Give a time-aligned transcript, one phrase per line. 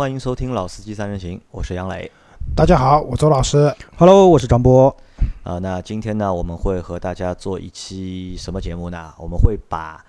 [0.00, 2.10] 欢迎收听《老司机三人行》，我是杨磊。
[2.56, 3.70] 大家好，我周老师。
[3.98, 4.96] Hello，我是张波。
[5.42, 9.12] 啊、那今天呢，我们会和大家做一期什么节目呢？
[9.18, 10.02] 我们会把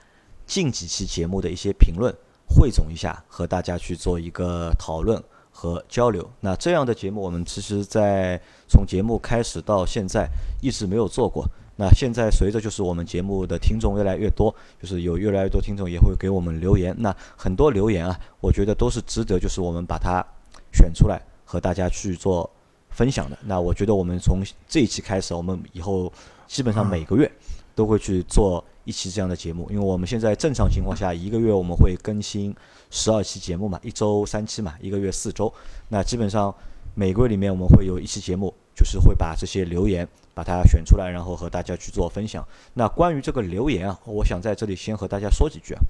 [0.47, 2.15] 近几期节目的一些评论
[2.47, 6.25] 汇总一下，和大家去做一个讨论和交流。
[6.39, 8.39] 那这样的节目，我们其实在
[8.69, 10.25] 从节目开始到现在
[10.61, 11.45] 一直没有做过。
[11.77, 16.95] 那现在随着就是我们节目的听众越来越多，就是有越来越多听众也会给我们留言。
[16.99, 20.23] 那很多留言啊，我觉得都是值得，就是我们把它
[20.71, 22.49] 选出来和大家去做
[22.89, 23.37] 分享的。
[23.45, 26.11] 那我觉得我们从这一期开始，我们以后
[26.45, 27.31] 基本上每个月
[27.73, 32.53] 都会去做一期这样的节目，因为我们现在正常情况下一个月我们会更新
[32.89, 35.51] 十二期节目嘛，一周三期嘛，一个月四周。
[35.87, 36.53] 那基本上
[36.93, 42.43] 每个月里面我们会有一期节目，就是会把这些留言把它选出来，然后和大家去做分享。
[42.73, 45.81] 那关于这个留言啊，我想在这里先和大家说几句啊。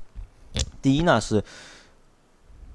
[0.81, 1.41] 第一呢是。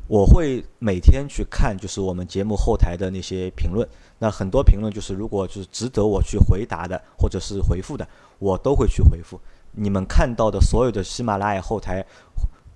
[0.08, 3.84] 我会每天去看，就是我们节目后台的那些评论。
[4.20, 8.06] 那很多评论就是，如果就是值得我去回答的，或者是回复的，
[8.38, 9.40] 我都会去回复。
[9.72, 12.06] 你们看到的所有的喜马拉雅后台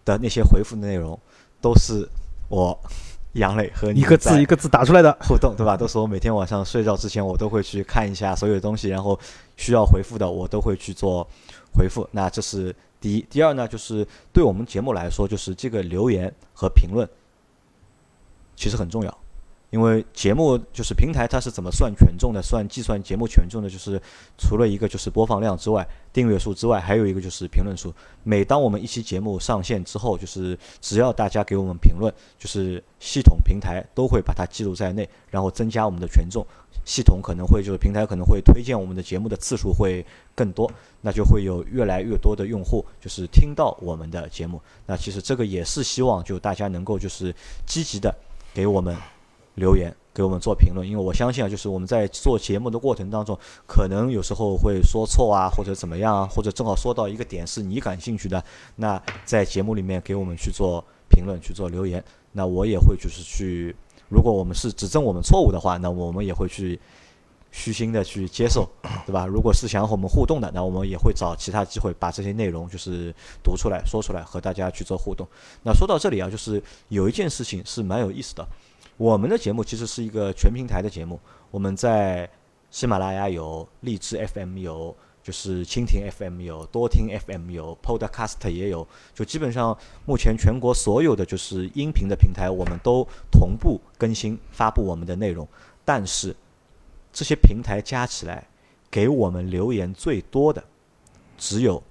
[0.04, 1.16] 的那些回复内容，
[1.60, 2.04] 都是
[2.48, 2.77] 我
[3.34, 5.16] 杨磊和你一个字一个字打出来的。
[5.20, 5.76] 互动，对吧？
[5.76, 9.18] 都是我每天晚上睡觉之前，我都会去看一下所有的东西，然后
[9.56, 11.26] 需要回复的，我都会去做
[11.72, 12.08] 回复。
[12.10, 13.26] 那这是第一。
[13.30, 17.08] 第二呢，就是对我们节目来说，就是这个留言和评论
[18.56, 19.19] 其实很重要。
[19.70, 22.42] 因为节目就是平台，它是怎么算权重的？
[22.42, 24.00] 算计算节目权重的，就是
[24.36, 27.94] 除了一个就是播放量之外，订阅数之外，还有一个就是评论数。
[28.24, 36.44] 每当我们一期节目上线之后，就是只要大家给我们评论，就是系统平台都会把它记录在内，然后增加我们的权重。
[36.84, 40.04] 系统可能会就是平台可能会推荐我们的节目的次数会
[40.34, 40.69] 更多，
[41.02, 44.60] 那就会有越来越多的用户就是听到我们的节目。
[44.87, 47.32] 那其实这个也是希望就大家能够就是
[47.66, 48.12] 积极的
[48.54, 48.97] 给我们
[49.55, 58.43] 留言，给我们做评论，因为我相信啊，就是我们在做节目的过程当中，可能有时候会说错啊，或者怎么样啊，或者正好说到一个点是你感兴趣的，
[58.77, 62.03] 那在节目里面给我们去做评论、去做留言，
[62.33, 63.75] 那我也会就是去，
[64.09, 66.78] 如果我们是指正我们错误的话，那我们也会去
[67.50, 68.69] 虚心的去接受，
[69.05, 69.27] 对吧？
[69.27, 73.12] 如果是想和我们互动的，那我们也会找其他机会把这些内容就是
[73.43, 75.27] 读出来、说出来，和大家去做互动。
[75.65, 78.47] 那说到这里啊，就是有一件事情是蛮有意思的。
[79.00, 81.19] 我们的节目其实是一个全平台的节目，
[81.50, 82.28] 我们在
[82.71, 89.75] 喜马拉雅有，荔枝 FM 有，就是蜻蜓 FM 有，多听 FM 有，Podcast 也有，就基本上
[90.05, 95.49] 目前全国所有的就是音频的平台，我们都同步更新发布我们的内容。
[95.82, 96.37] 但是
[97.11, 98.47] 这些平台加起来，
[98.91, 100.62] 给我们留言最多的
[101.38, 101.82] 只有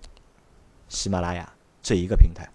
[0.87, 2.47] 喜马拉雅这一个平台。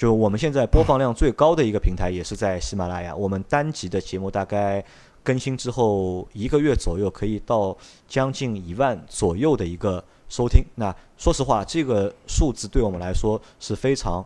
[0.00, 4.82] 就我们现在播放量最高的一个平台也是在喜马拉雅，我们单集的节目大概
[5.22, 7.76] 更新之后一个月左右，可以到
[8.08, 10.64] 将近一万左右的一个收听。
[10.74, 14.24] 那说实话，这个数字对我们来说是非常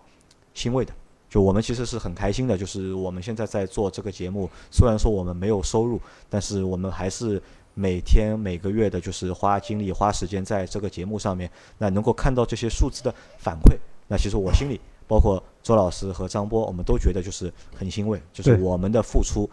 [0.54, 0.94] 欣慰的。
[1.28, 7.42] 就我们其实是很开心的，就是我们现在在做这个节目，虽然说我们没有收入，但是我们还是
[7.74, 11.50] 每天每个月的，就是花精力花时间在这个节目上面。
[11.78, 13.76] 那能够看到这些数字的反馈，
[14.06, 14.80] 那其实我心里。
[15.06, 19.48] 包括周老师和张波，我们都觉得就是很欣慰，就是我们的付出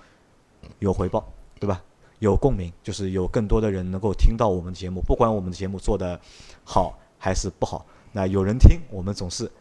[0.79, 1.25] 有回报，
[1.59, 1.81] 对吧？
[2.19, 6.19] 有共鸣，就是有更多的人能够听到我们的节目，不管我们的节目做的
[6.63, 9.51] 好还是不好，那有人听，我们总是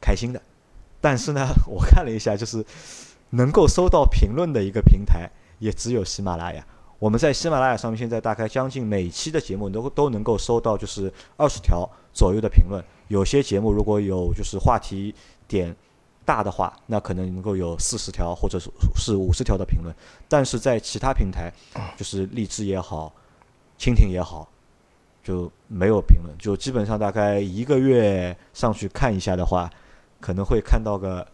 [0.00, 0.40] 开心的。
[1.00, 2.64] 但是呢， 我看了一下，就是
[3.30, 6.66] 能够收到评论的一个平台，也只有喜马拉雅。
[6.98, 12.82] 我们在喜马拉雅上面，现在大概将近每期的节目都都能够收到，就是二十条左右的评论。
[13.08, 15.14] 有些节目如果有就是话题
[15.46, 15.76] 点
[16.24, 19.94] 大的话，那可能能够有四十条或者是是五十条的评论。
[20.26, 21.52] 但是在其他平台，
[21.98, 23.12] 就是荔枝也好，
[23.78, 24.48] 蜻蜓也好，
[25.22, 29.70] 就没有评论，就基本上大概一个月上去看一下的话，
[30.18, 31.26] 可能会看到个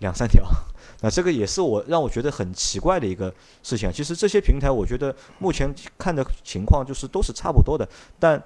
[0.00, 0.42] 两三条。
[1.02, 3.32] 那这个也是我让我觉得很奇怪的一个
[3.62, 3.92] 事情。
[3.92, 7.88] 其实这些平台，我觉得目前看的情况就是都是差不多的，
[8.18, 8.40] 但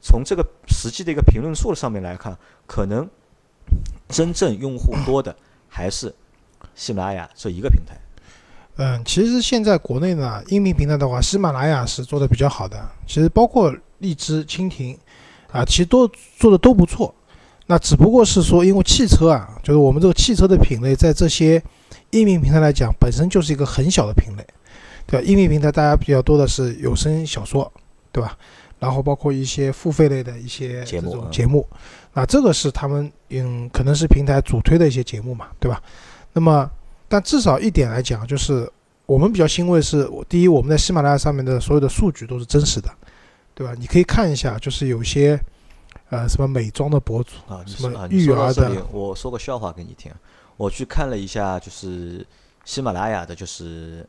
[0.00, 2.36] 从这个实际的一个评论数上面来看，
[2.66, 3.08] 可能
[4.08, 5.34] 真正用户多的
[5.68, 6.14] 还是
[6.74, 7.96] 喜马拉雅这一个平台。
[8.76, 12.82] 嗯，其实现在国内呢，音频平台的话，喜马拉雅是做的比较好的。
[13.06, 14.96] 其实包括荔枝、蜻蜓，
[15.52, 16.08] 啊，其实都
[16.38, 17.14] 做的都不错。
[17.66, 21.62] 那只不过是说，因为汽车啊，就是我们这个汽车的品类，在这些
[22.10, 24.44] 音频平台来讲，本身就是一个很小的品类，
[25.06, 25.26] 对吧？
[25.26, 27.70] 音频平台大家比较多的是有声小说，
[28.10, 28.36] 对吧？
[28.80, 31.68] 然后包括一些付费类的一些这节目节目，
[32.12, 35.80] 那这个是他们嗯，可能是平台主推的一些节目嘛，对吧？
[36.32, 36.68] 那么
[37.06, 38.68] 但至少一点来讲，就是
[39.06, 42.90] 我们比较欣慰是，第一，我们在喜马拉雅上面的所有的数据都是真实的，
[43.54, 43.74] 对吧？
[43.78, 45.38] 你可以看一下，就是有些
[46.08, 50.10] 呃什么美妆的博主啊，什么育儿的，，我说个笑话给你听。
[50.56, 52.26] 我去看了一下，就是
[52.64, 54.06] 喜马拉雅的，就是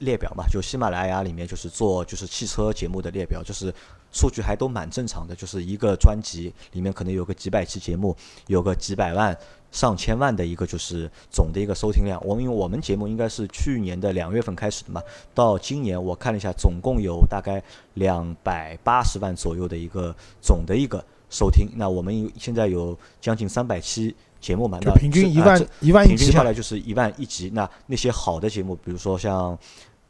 [0.00, 3.72] 列表嘛，就喜马拉雅里面就是做就是汽车节目的列表，就是
[4.12, 8.16] 数据还都蛮正常的，就是一个专辑里面可能有个几百期节目，
[8.46, 9.36] 有个几百万、
[9.72, 12.20] 上千万的一个就是总的一个收听量。
[12.24, 15.02] 我们因为我们节目应该是去年的两月份开始的嘛，
[15.34, 17.62] 到今年我看了一下，总共有大概
[17.94, 21.68] 两百八十万左右的一个总的一个收听。
[21.76, 24.14] 那我们现在有将近三百期
[24.44, 27.50] 节目嘛，就那平均一万一万一集平均下来，就是一万一集。
[27.54, 29.58] 那那些好的节目，比如说像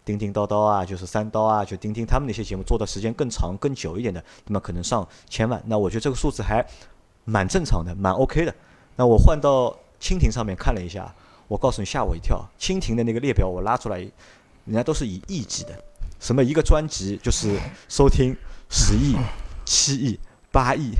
[0.04, 5.62] 叮叮叨叨啊，就是三刀啊，就叮叮他们那些节目做的时间更长、更久一点的，那么可能上千万。
[5.66, 6.66] 那我觉得这个数字还
[7.24, 8.52] 蛮正常的，蛮 OK 的。
[8.96, 9.70] 那我换到
[10.00, 11.14] 蜻蜓上面看了一下，
[11.46, 15.70] 我告诉你吓我一跳，蜻蜓的那个列表我拉出来，人家都是以亿计的，
[16.18, 17.56] 什么一个专辑就是
[17.88, 18.36] 收听
[18.68, 19.14] 十亿、
[19.64, 20.18] 七亿、
[20.50, 20.90] 八亿，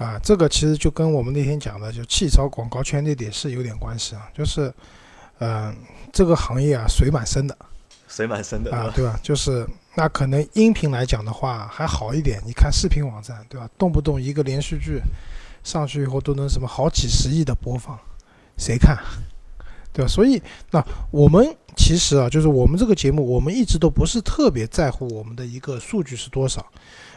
[0.00, 4.72] 啊，这个其实就跟我们那天讲的，就汽车广告圈那点是有点关系啊，就是，
[5.40, 5.76] 嗯、
[6.10, 7.54] 这个行业啊水蛮深的
[8.08, 9.20] 水蛮深的，啊，对吧？
[9.22, 13.68] 就是那可能音频来讲的话还好一点，你看视频网站，对吧？
[13.76, 15.02] 动不动一个连续剧
[15.62, 17.98] 上去以后都能什么好几十亿的播放，
[18.56, 18.96] 谁看？
[19.92, 20.08] 对吧？
[20.08, 26.64] 所以那我们其实啊，就是我们这个节目，我们一直都不是特别在乎我们的一个数据是多少。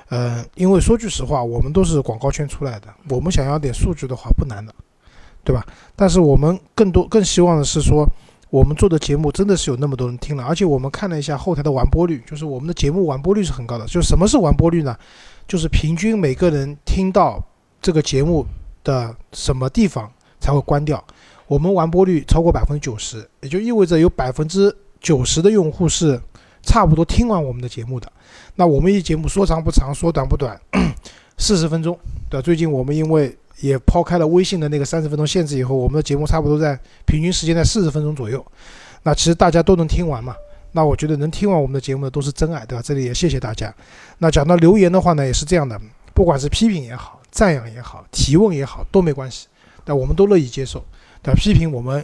[0.10, 4.74] 呃，因为说句实话，我们都是广告圈出来的，我们想要点数据的话不难的，
[5.44, 5.66] 对吧？
[5.96, 8.08] 但是我们更多更希望的是说，
[8.50, 13.86] 我们做的节目真的是有那么多人听了，而且我们看了一下后台的完播率，就是我们的节目完播率是很高的。
[13.88, 14.96] 就什么是完播率呢？
[15.48, 17.44] 就是平均每个人听到
[17.82, 18.46] 这个节目
[18.84, 21.04] 的什么地方才会关掉。
[21.48, 26.20] 我们完播率超过百分之九十，也就意味着有百分之九十的用户是
[26.64, 28.12] 差不多听完我们的节目的。
[28.56, 30.60] 那我们一节目说长不长，说短不短，
[31.38, 31.98] 四十分钟，
[32.30, 32.42] 对吧？
[32.42, 38.44] 最近我们因为也抛开了微信的那个三十分钟限制以后，我们的节目差不多在平均时间在四十分钟左右。
[39.04, 40.36] 那其实大家都能听完嘛。
[40.72, 42.82] 那我觉得能听完我们的节目的都是真爱，对吧？
[42.84, 43.72] 这里也谢谢大家。
[44.18, 45.80] 那讲到留言的话呢，也是这样的，
[46.16, 49.48] 不管是批评也好，赞扬也好，提问也好，都没关系，
[49.86, 50.84] 那我们都乐意接受。
[51.22, 51.34] 对？
[51.36, 52.04] 批评我们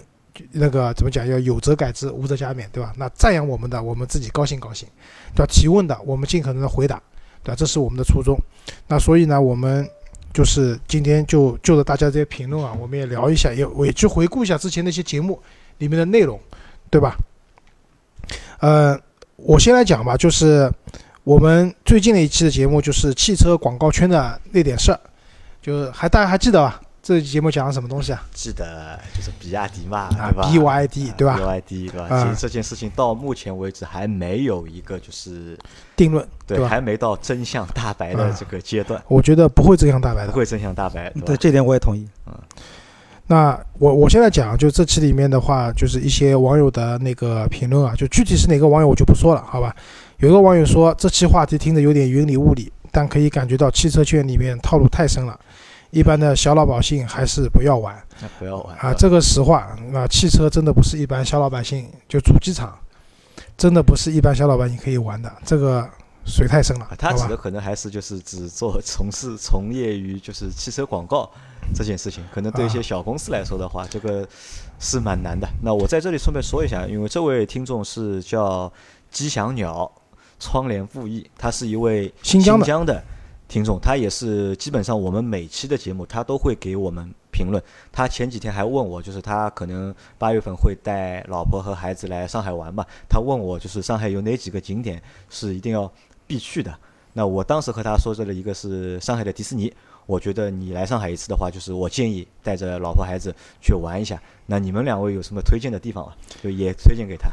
[0.51, 1.27] 那个怎么讲？
[1.27, 2.93] 要有则改之，无则加勉，对吧？
[2.97, 4.87] 那赞扬我们的，我们自己高兴高兴，
[5.35, 5.51] 对吧？
[5.51, 7.01] 提问的，我们尽可能的回答，
[7.43, 7.55] 对吧？
[7.55, 8.37] 这是我们的初衷。
[8.87, 9.87] 那所以呢，我们
[10.33, 15.41] 就是今天就就着大家这些评论啊，我们也聊一下，也我也去回顾一下之前那些节目
[15.77, 16.39] 里面的内容，
[16.89, 17.17] 对吧？
[18.59, 18.99] 呃，
[19.35, 20.71] 我先来讲吧，就是
[21.23, 24.99] 我们最近的一期的节目，就是汽车广告圈的那点事儿，
[25.61, 26.81] 就是还大家还记得吧？
[27.09, 28.23] 这期节目讲了什么东西啊？
[28.31, 32.05] 记得就是比亚迪嘛，啊对吧，BYD 对吧？？BYD 对吧？
[32.07, 35.57] 啊其实这件事情到目前为止还没有一个就是
[35.95, 40.31] 定论，对，吧还没到真相大白的啊这个阶段，我觉得不会真相大白的。
[40.31, 42.07] 不会真相大白，对这点我也同意。
[42.27, 42.33] 嗯
[43.25, 49.75] 那我我现在讲，就这期里面的话，就是一些网友的那个评论啊，就具体是哪个网友我就不说了，好吧？
[50.17, 55.39] 有一个网友说这期话题听着有点云里雾里，但可以感觉到汽车圈里面套路太深了，
[55.91, 58.93] 一般的小老百姓还是不要玩那不要玩啊。
[58.93, 62.77] 这个实话，那汽车真的不是一般小老百姓就主机厂，
[63.57, 65.89] 真的不是一般小老百姓可以玩的，这个
[66.25, 67.11] 水太深了啊，他？
[67.13, 71.29] 指的可能还是就是只做从事从业于就是汽车广告
[71.73, 74.27] 这件事情，可能对一些啊小公司来说的话，这个
[74.79, 75.47] 是蛮难的。
[75.63, 78.71] 那我在这里顺便说一下，因为这位听众是叫
[79.09, 79.91] 吉祥鸟
[80.39, 83.03] 窗帘布艺，他是一位新疆的
[83.49, 87.61] 听众，他也是基本上我们每期的节目他都会给我们评论。
[87.91, 95.01] 他前几天还问我，就是他可能八月份会带老婆和孩子来上海玩嘛，他问我就是上海有哪几个景点
[95.31, 95.91] 是一定要
[96.27, 96.71] 必去的。
[97.11, 99.73] 那我当时和他说这了一个是上海的迪士尼，
[100.05, 104.21] 我觉得你来上海一次的话，就是我建议带着老婆孩子去玩一下。
[104.45, 106.15] 那你们两位有什么推荐的地方啊？
[106.43, 107.31] 就也推荐给他。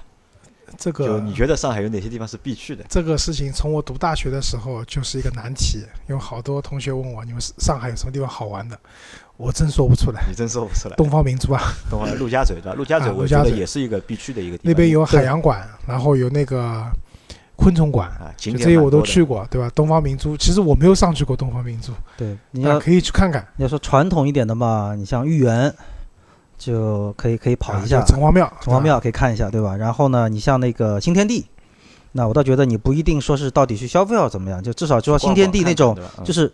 [0.79, 2.85] 这个就你觉得上海有哪些地方是必去的？
[2.89, 8.79] 这个事情从我读大学的时候就是一个难题，有好多同学问我，你们上海有什么地方好玩的？
[9.37, 10.25] 我真说不出来。
[10.29, 10.97] 你真说不出来。
[10.97, 12.75] 东方明珠啊，东方陆家嘴对吧？
[12.75, 14.73] 陆家嘴啊我觉得陆家嘴也是一个必去的一个地方。
[14.73, 16.85] 那边有海洋馆，然后有那个
[17.55, 19.71] 昆虫馆，啊，景就这些我都去过，对吧？
[19.75, 23.47] 东方明珠，其实我没有上去过东方明珠，对，你要啊可以去看看。
[23.57, 25.75] 你要说传统一点的嘛，你像豫园，
[26.59, 29.77] 就可以可以跑一下城隍庙，城隍庙可以看一下，对吧？
[29.77, 31.47] 然后呢，你像那个新天地，
[32.13, 36.53] 那我倒觉得你不一定说是到底去消费要怎么样，就至少就说新天地那种，就是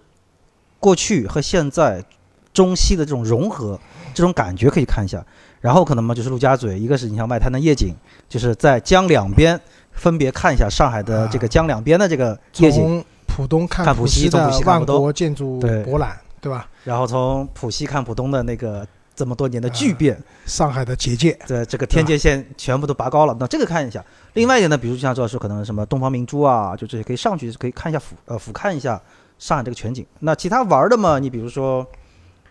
[0.80, 2.04] 过去和现在
[2.52, 3.78] 中西的这种融合，
[4.12, 5.24] 这种感觉可以看一下。
[5.60, 7.94] 然后可能嘛就是陆家嘴，一个是你像外滩的夜景，
[8.28, 9.58] 就是在江两边
[9.92, 16.68] 分别看一下上海的这个江两边的这个夜景，从浦东看看浦西西的万浦东国建筑对博览，对吧？
[16.82, 18.84] 然后从浦西看浦东的那个
[19.22, 24.04] 这么多年的巨变，上海的结界，对这个天界线全部都拔高了，那这个看一下。
[24.32, 29.00] 另外一点呢，比如像周老师可能什么东方明珠啊，就这些可以上去可以看一下俯呃俯瞰一下
[29.38, 30.04] 上海这个全景。
[30.18, 31.86] 那其他玩的嘛，你比如说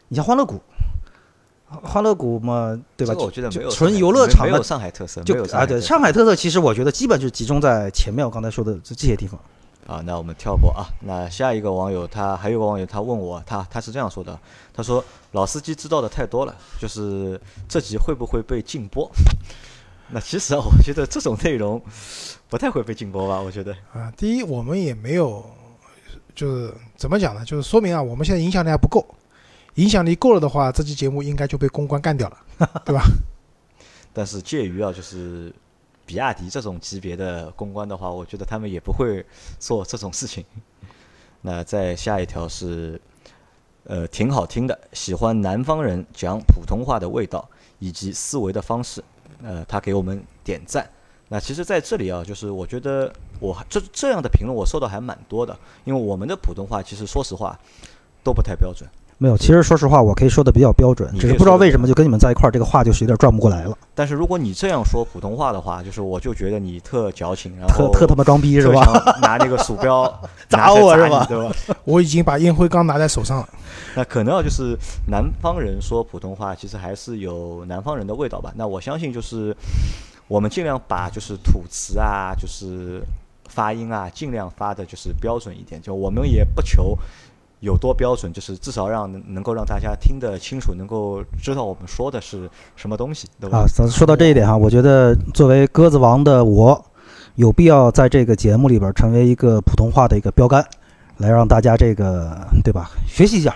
[0.07, 0.61] 你像欢乐谷，
[1.67, 3.13] 欢乐谷嘛，对吧？
[3.13, 9.37] 这个我觉得没有纯游乐场的没有上海特色，就啊，对，有上海特色上海特色其实我觉得基本就集中在前面我刚才说的这这些地方。
[9.91, 10.87] 啊，那我们跳过啊。
[11.01, 14.39] 那下一个网友他还有个网友他问我，他他是这样说的，
[14.73, 19.11] 他说老司机知道的太多了，就是这集会不会被禁播？
[20.13, 21.81] 那其实啊，我觉得这种内容
[22.49, 23.41] 不太会被禁播吧？
[23.41, 25.43] 我觉得啊，第一，我们也没有，
[26.33, 27.43] 就是怎么讲呢？
[27.43, 29.05] 就是说明啊，我们现在影响力还不够。
[29.75, 32.37] 影响力够了的话，这期节目应该就被公关干掉了，
[32.85, 33.03] 对吧？
[34.13, 35.53] 但是介于啊，就是
[36.11, 39.25] 比亚迪这种级别的公关的话，我觉得他们也不会
[39.59, 40.43] 做这种事情。
[41.39, 42.99] 那再下一条是，
[43.85, 47.49] 呃，挺好听的，喜欢南方人讲普通话的味道
[47.79, 49.01] 以及思维的方式。
[49.41, 50.85] 呃，他给我们点赞。
[51.29, 57.57] 那其实在这里啊，就是我觉得我这这样的评论我收到还蛮多的，因为我们的普通话其实说实话
[58.21, 58.85] 都不太标准。
[59.21, 68.81] 没有，其实说实话，我可以说的比较标准，只是不知道为什么就跟你们在一块儿，这个话就是有点转不过来了，但是如果你这样说普通话的话，就是我就觉得你特矫情，然后特特他妈装逼是吧？
[69.21, 70.11] 拿那个鼠标
[70.49, 71.55] 砸我是吧对吧？
[71.85, 73.49] 我已经把烟灰缸拿在手上了。
[73.95, 74.75] 那可能啊，就是
[75.07, 78.51] 南方人说普通话，其实还是有南方人的味道吧。
[78.55, 79.55] 那我相信就是
[80.27, 83.03] 我们尽量把就是吐词啊，就是
[83.49, 85.79] 发音啊，尽量发的就是标准一点。
[85.79, 86.97] 就我们也不求
[87.61, 93.59] 有多标准，就是至少让能够让大家听得清楚，能够知道我们说的是什么东西，对吧？
[93.59, 96.85] 啊，说到这一点哈，我觉得作为鸽子王的我，
[97.35, 100.65] 有必要在这个节目里边成为一个普通话的一个标杆，
[101.17, 103.55] 来让大家这个对吧学习一下。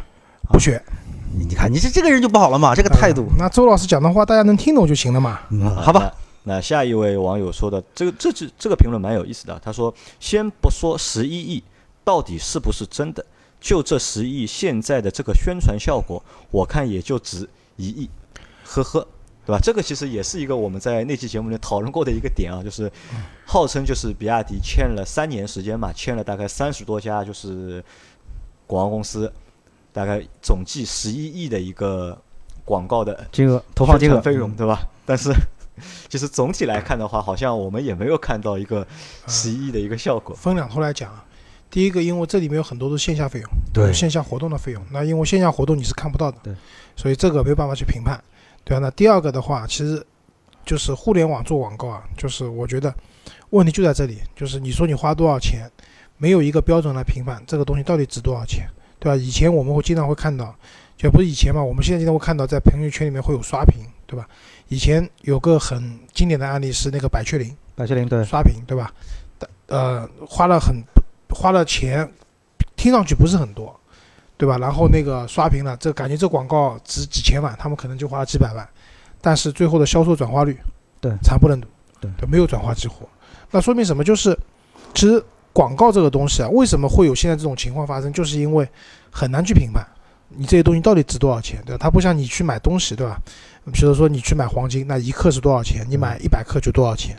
[0.50, 0.82] 不学
[1.38, 3.36] 你你看你这这个人就不好了嘛，这个态度呃。
[3.40, 5.40] 那周老师讲的话，大家能听懂就行了嘛。
[5.76, 6.00] 好吧。
[6.02, 6.26] 那。
[6.48, 11.64] 那下一位网友说的这个这这这个评论蛮有意思的，他说：“先不说十一亿
[12.04, 13.26] 到底是不是真的，
[13.66, 18.08] 就这十亿现在的这个宣传效果，我看也就值一亿，
[18.64, 19.08] 呵呵，
[19.44, 19.60] 对吧？
[19.60, 22.92] 这个其实也是一个我们在那期节目里讨论过的一个点啊，就是
[23.44, 27.84] 号称就是比亚迪欠了三年时间嘛，签了大概三十多家就是
[28.68, 29.34] 广告公司，
[29.92, 32.16] 大概总计十一亿的一个
[32.64, 34.88] 广告的金额投放金额费用，对吧？
[35.08, 35.34] 但是
[36.08, 38.86] 其实总体来看的话，好像我们也没有看到一个
[39.26, 40.36] 十一亿的一个效果。
[40.36, 41.26] 分两头来讲啊。
[41.70, 44.82] 第一个，因为这里面有很多都是线下费用，对有线下活动的费用。
[44.92, 46.54] 那因为线下活动你是看不到的，对，
[46.96, 48.22] 所以这个没有办法去评判，
[48.64, 50.06] 对吧、那第二个的话，其实
[50.66, 52.94] 就是互联网做广告啊，就是我觉得
[53.50, 55.70] 问题就在这里，就是你说你花多少钱，
[56.18, 58.66] 没有一个标准来评判这个东西到底值多少钱，
[59.00, 59.16] 对吧？
[59.16, 60.56] 以前我们会经常会看到，
[60.96, 64.28] 就不是以前嘛，我们现在经常会看到在朋友圈里面会有刷屏，对吧？
[64.70, 67.54] 以前有个很经典的案例是那个百雀羚。
[67.76, 68.94] 百雀羚对，刷屏，对吧？
[69.68, 70.76] 呃，花了很
[71.30, 72.10] 花了钱，
[72.76, 73.78] 听上去不是很多，
[74.38, 74.58] 对吧？
[74.58, 78.68] 然后那个刷屏了，这感觉这广告值几千万，他们可能就花了几百万，
[79.22, 80.58] 但是最后的销售转化率，
[81.00, 81.68] 对惨不忍睹，
[82.00, 83.08] 对，没有转化激活。
[83.52, 84.04] 那说明什么？
[84.04, 84.38] 就是
[84.94, 88.12] 其实广告这个东西啊，为什么会有现在这种情况发生？
[88.12, 88.68] 就是因为
[89.12, 89.86] 很难去评判
[90.30, 91.78] 你这些东西到底值多少钱，对吧？
[91.82, 93.18] 它不像你去买东西，对吧？
[93.72, 95.86] 比如说你去买黄金，那一克是多少钱？
[95.90, 97.16] 你买一百克就多少钱？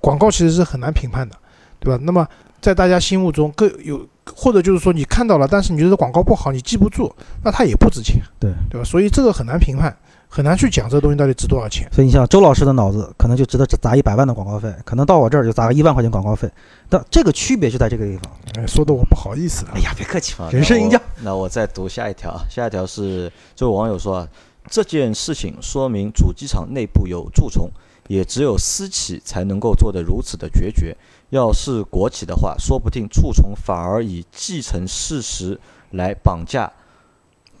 [0.00, 1.36] 广告其实是很难评判的，
[1.84, 2.00] 对吧？
[2.02, 2.26] 那么
[2.60, 4.00] 在大家心目中各有，
[4.34, 7.14] 或者就是说你看到了，但是你觉得广告不好，你记不住，
[7.44, 8.84] 那它也不值钱，对对吧？
[8.84, 9.94] 所以这个很难评判，
[10.28, 11.86] 很难去讲这个东西到底值多少钱。
[11.92, 16.50] 所以你像周老师的脑子可能就值得砸一百万的广告费，可能到我这儿就砸个一万块钱广告费，
[16.88, 18.32] 但这个区别就在这个地方。
[18.56, 19.80] 哎，说的我不好意思了哎。
[19.80, 20.98] 呀，别客气啊，人生赢家。
[21.22, 24.28] 那我那我再读下一条啊，下一条是这位网友说啊，
[24.70, 27.70] 这件事情说明主机厂内部有蛀虫，
[28.08, 30.96] 也只有私企才能够做得如此的决绝。
[31.30, 35.58] 要是国企的话，说不定蛀虫反而以继承事实
[35.90, 36.72] 来绑架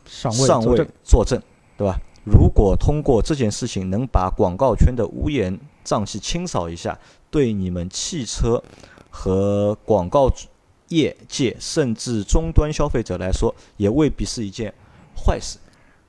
[0.06, 1.42] 上位上位作证作证，
[1.76, 1.98] 对吧？
[2.24, 6.98] 如果通过这件事情能把广告圈的乌烟瘴气清扫一下，
[7.30, 8.62] 对你们汽车
[9.10, 10.32] 和广告
[10.88, 14.72] 业界甚至终端消费者来说，也未必是一件
[15.14, 15.58] 坏事。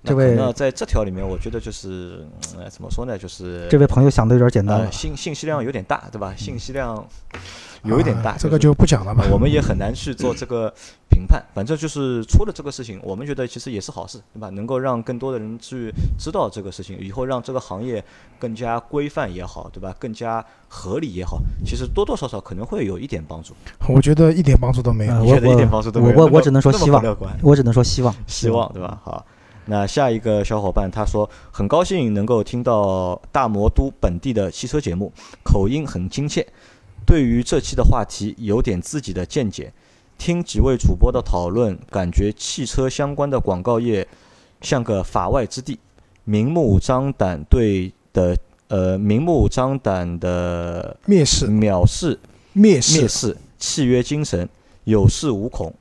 [0.06, 2.26] 那这位那在这条里面，我觉得就是，
[2.58, 3.18] 呃，怎么说呢？
[3.18, 4.92] 就是这位朋友想的有点简单了呃，。
[4.92, 6.34] 信信息量有点大，对吧？
[6.38, 7.06] 信息量
[7.84, 9.34] 有一点大，啊这个就不讲了吧呃。
[9.34, 10.74] 我们也很难去做这个
[11.10, 11.44] 评判。
[11.54, 14.50] 反正就是出了这个事情，我们觉得其实也是好事，对吧？
[14.50, 18.04] 能够让更多的人去知道这个事情，以后让这个行业
[18.40, 19.96] 更加规范也好，对吧？
[20.00, 23.54] 更加合理也好，其实多多少少可能会有一点帮助。
[23.88, 25.14] 我觉得一点帮助都没有。
[25.14, 26.14] 呃你觉得一点帮助都没有？
[26.14, 27.38] 那么我我我只能说那么希望乐观。
[27.42, 29.00] 我只能说希望，希望对吧？
[29.04, 29.26] 好，
[29.68, 35.12] 那下一个小伙伴他说很高兴能够听到大魔都本地的汽车节目，
[35.44, 36.46] 口音很亲切。
[37.06, 39.72] 对于这期的话题有点自己的见解，
[40.18, 44.08] 听几位主播的讨论，感觉汽车相关的广告业
[44.62, 45.80] 像个法外之地，
[46.24, 48.36] 明目张胆对的
[48.70, 52.20] 呃明目张胆的蔑视，藐视
[52.56, 54.50] 蔑视蔑，视契约精神，
[54.86, 55.74] 有恃无恐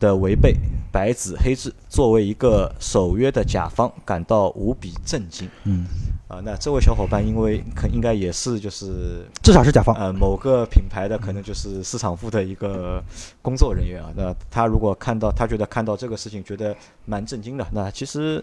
[0.00, 0.56] 的违背，
[0.90, 5.48] 白纸黑字，作为一个守约的甲方，感到无比震惊。
[5.64, 5.86] 嗯，
[6.26, 9.94] 啊，那这位小伙伴因为可应该也是就是至少是甲方。
[9.94, 13.00] 呃某个品牌的可能就是市场部的一个
[13.42, 18.42] 工作人员啊，那他如果看到他觉得看到这个事情觉得蛮震惊的，那其实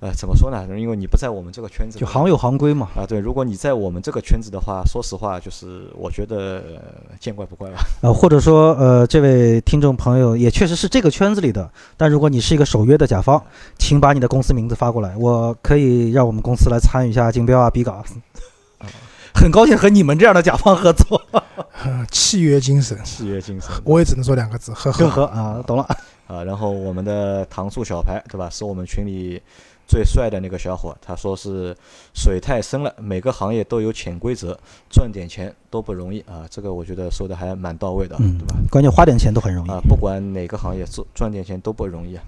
[0.00, 0.64] 呃怎么说呢？
[0.78, 7.78] 因为你不在我们这个圈子，就行有行规嘛，啊，对，如果你在我们这个圈子的话，说实话，就是我觉得、呃见怪不怪吧。
[8.02, 13.42] 呃，或者说，呃，这位听众朋友也确实是这个圈子里的，但如果你是一个守约的甲方，
[13.76, 18.04] 请把你的公司名字发过来，我可以让我们公司来参与一下竞标啊、比稿。
[19.34, 21.20] 很高兴和你们这样的甲方合作，
[21.84, 25.26] 呃契约精神，契约精神我也只能说两个字，呵呵呵。
[25.26, 25.84] 呵啊，懂了。
[26.26, 28.50] 啊，然后我们的糖醋小排，对吧？
[28.50, 29.40] 是我们群里
[29.88, 31.74] 最帅的那个小伙，他说是
[32.14, 34.56] 水太深了，每个行业都有潜规则，
[34.90, 36.46] 赚点钱都不容易啊。
[36.50, 38.54] 这个我觉得说的还蛮到位的，嗯对吧？
[38.70, 42.22] 关键花点钱都很容易啊，不管哪个行业做赚点钱都不容易啊。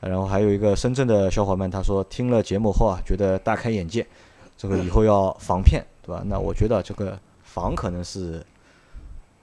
[0.00, 4.06] 然后还有一个深圳的小伙伴，他说听了节目后啊，觉得大开眼界，
[4.56, 6.22] 这个以后要防骗，对吧？
[6.26, 8.40] 那我觉得这个防可能是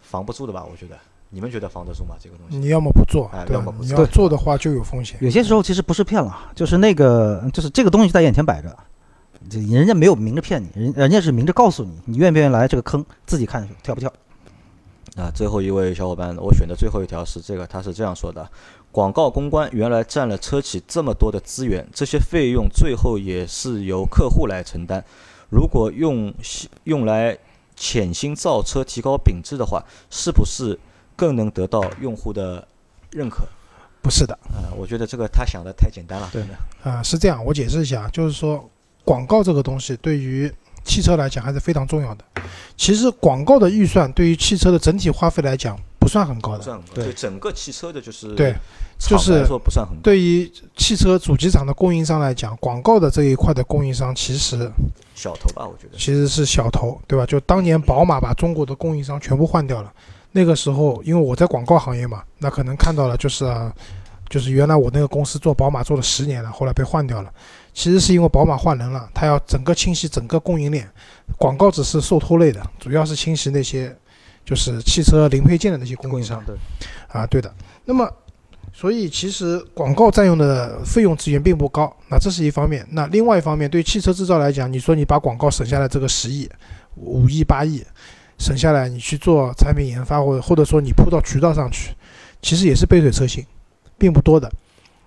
[0.01, 0.65] 防不住的吧？
[0.65, 0.97] 我觉得，
[1.31, 2.15] 你们觉得防得住吗？
[2.19, 2.57] 这个东西？
[2.57, 3.71] 你要么不做哎，要么？
[3.71, 5.17] 不你做要做的话就有风险。
[5.21, 8.75] 有些时候其实不是骗了，就是那个，就是这个东西在眼前摆着，
[9.49, 14.11] 这人家没有明着骗你，人人家是明着告诉你，你愿不愿意来这个坑，自己看跳不跳。
[15.15, 18.49] 啊，最后一位小伙伴，我选的最后一条是这个，他是这样说的：
[18.91, 25.03] 广告公关原来占了车企这么多的资源，这些费用最后也是由客户来承担。
[25.49, 26.33] 如果用
[26.85, 27.37] 用来
[27.75, 30.79] 潜心造车、提高品质的话，是不是
[31.19, 32.65] 更能得到用户的
[33.11, 33.43] 认可？
[34.01, 36.29] 不是的，啊、我觉得这个他想的太简单了。
[36.31, 38.67] 对真的啊、是这样，我解释一下，就是说
[39.03, 40.49] 广告这个东西对于
[40.85, 42.23] 汽车来讲还是非常重要的。
[42.77, 48.55] 其实广告的预算对于汽车的整体花费来讲不算很高的，不算很高，对对整个汽车的就是对，
[48.97, 54.71] 厂就是来说不算很高，对于汽车主机厂的供应商来讲，广告的这一块的供应商其实
[55.13, 55.97] 小头吧，我觉得。
[55.97, 57.25] 其实是小头，对吧？
[57.25, 59.91] 就当年宝马把中国的供应商全部换掉了，
[60.31, 63.73] 那个时候因为我在广告行业嘛，那可能看到了就是、啊、
[64.29, 67.31] 就是原来我那个公司做宝马做了十年了，后来被换掉了。
[67.73, 70.89] 其实是因为宝马换人了，他要整个清洗整个供应链，
[71.37, 73.95] 广告只是受拖累的，主要是清洗那些
[74.43, 76.43] 就是汽车零配件的那些供应商。
[76.45, 76.55] 对，
[77.07, 77.53] 啊，对的。
[77.85, 78.09] 那么，
[78.73, 82.85] 所以其实广告占用的费用资源并不高，那这是一方面。
[82.91, 86.49] 那另外一方面，对汽车制造来讲，你说你把广告省下来这个十亿、
[86.95, 87.83] 五亿、八亿
[88.39, 91.93] 省下来，你去做产品研发，或者或者说你铺到渠道上去，
[92.41, 93.45] 其实也是杯水车薪，
[93.97, 94.51] 并不多的。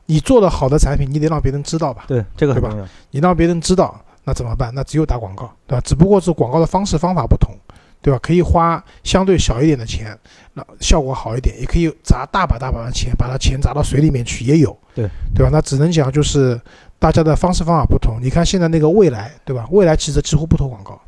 [0.06, 2.04] 你做的好的产品，你得让别人知道吧？
[2.06, 2.86] 对，这个很对吧重要。
[3.10, 4.70] 你让别人知道，那怎么办？
[4.74, 5.82] 那只有打广告，对吧？
[5.84, 7.54] 只不过是广告的方式方法不同，
[8.02, 8.18] 对吧？
[8.22, 10.18] 可以花相对小一点的钱，
[10.52, 15.50] 那效果好一点；也可以砸大把大把的钱，把它钱砸到水里面去，也有，对对吧？
[15.50, 16.60] 那只能讲就是
[16.98, 18.18] 大家的方式方法不同。
[18.20, 19.66] 你看现在那个未来，对吧？
[19.70, 21.00] 未来汽车几乎不投广告，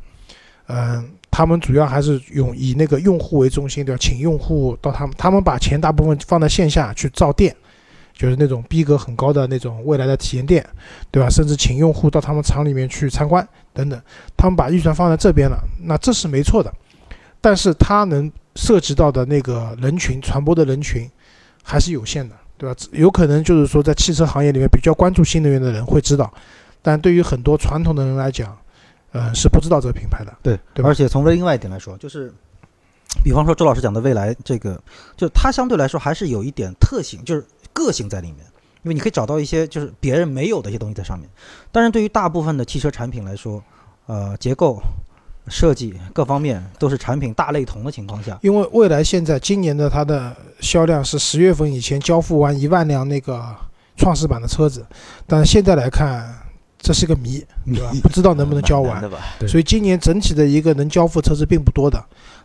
[0.67, 3.99] 嗯，他们主要还是用以那个用户为中心，对吧？
[3.99, 7.53] 请用户到他们，他们把钱大部分放在线下去造店。
[8.13, 10.65] 就是那种逼格很高的那种未来的体验店，
[11.11, 11.29] 对吧？
[11.29, 14.01] 甚至请用户到他们厂里面去参观等等，
[14.37, 16.73] 他们把预算放在这边了，那这是没错的。
[17.41, 21.05] 但是它能涉及到的那个人群传播的人群
[21.61, 22.75] 还是有限的，对吧？
[22.93, 26.33] 有可能就是说在汽车行业里面比较关注新能源的人会知道，
[26.81, 28.57] 但对于很多传统的人来讲，
[29.15, 30.33] 呃，是不知道这个品牌的。
[30.43, 32.33] 对，对而且从另外一点来说，就是，
[33.23, 34.77] 比方说周老师讲的未来这个，
[35.15, 38.39] 就它相对来说还是有一点特性，就是个性在里面，
[38.83, 41.29] 因为你可以找到一些就是别人没有的一些东西在上面。
[41.71, 43.63] 但是对于大部分的汽车产品来说，
[44.07, 44.81] 呃，结构、
[45.47, 53.55] 设计各方面都是产品大类同的情况下，因为未来现在今年的它的销量是十月份以前交付完一万辆那个
[53.95, 54.85] 创始版的车子，
[55.25, 56.35] 但是现在来看
[56.85, 57.91] 这是个谜， 对吧？
[58.03, 59.01] 不知道能不能交完
[59.47, 61.99] 所以今年整体的一个能交付车子并不多的。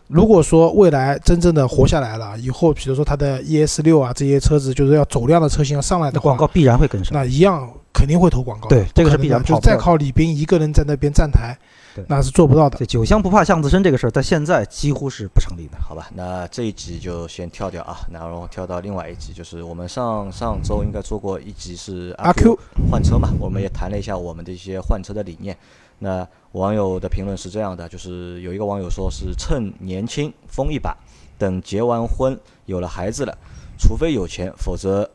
[0.07, 7.13] 如果说未来真正的活下来了，以后比如说它的 ES 六啊这些车子就是要走量的车型要上来的话那广告必然会跟上。
[7.13, 8.67] 那一样肯定会投广告。
[8.67, 11.59] 对这个是必然的就再靠李斌一个人在那边站台对，
[12.07, 12.77] 那是做不到的。
[12.77, 15.77] 这，酒香不怕巷子深这个事儿，在现在几乎是不成立的。
[15.79, 25.57] 好吧，那这一集就先跳掉啊，然后跳到另外一集，就是我们上上周应该做过一集是阿 Q Q 换车嘛，我们也谈了一下我们的一些换车的理念。
[25.99, 30.97] 那网友的评论是这样的，就是有一个网友说是趁年轻疯一把，
[31.37, 33.37] 等结完婚有了孩子了，
[33.77, 35.07] 除非有钱，否则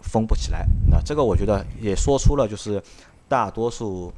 [0.00, 0.64] 疯不起来。
[0.88, 2.80] 那这个我觉得也说出了就是
[3.28, 4.12] 大多数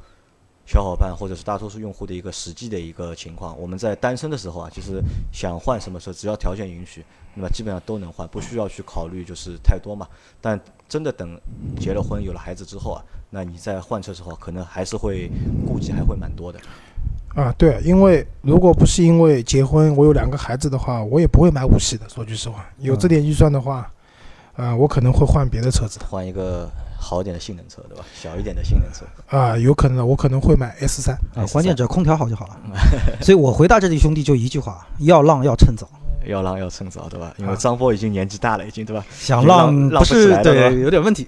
[0.71, 3.59] 小伙伴或者是大多数用户的一个实际的一个情况。
[3.59, 5.03] 我们在单身的时候啊，其实
[5.33, 7.03] 想换什么车，只要条件允许，
[7.35, 10.07] 那么基本上都能换，不需要去考虑就是太多嘛。
[10.39, 10.57] 但
[10.87, 11.37] 真的等
[11.77, 15.29] 结了婚有了孩子之后啊，那你在换车时候，可能还是会
[15.67, 16.59] 顾忌还会蛮多的。
[17.35, 22.07] 啊，对，因为如果不是因为结婚，我有两个孩子的话，我也不会买五系的。
[22.07, 23.91] 说句实话，有这点预算的话，
[24.55, 28.05] 啊，我可能会换别的车子换一个好一点的性能车，对吧？
[28.13, 29.03] 小一点的性能车。
[29.35, 31.15] 啊，有可能的我可能会买 S 三。
[31.35, 32.57] 啊，关键只要空调好就好了。
[33.21, 35.89] 所以我回答这对兄弟就一句话：要浪要趁早。
[36.27, 37.33] 要浪要趁早，对吧？
[37.37, 39.03] 因为啊张波已经年纪大了，已经对吧？
[39.11, 41.27] 想浪浪不浪不起是对有点问题。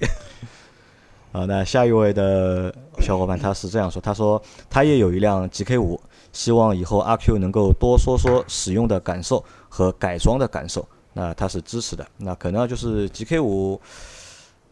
[1.33, 5.99] 啊，那下一位的小伙伴他是这样说，他说他也有一辆 GK 五，
[6.31, 10.88] 希望以后阿 Q 能够多说说使用的感受和改装的感受。
[11.15, 12.05] 那他是支持的。
[12.17, 13.79] 那可能就是 GK 五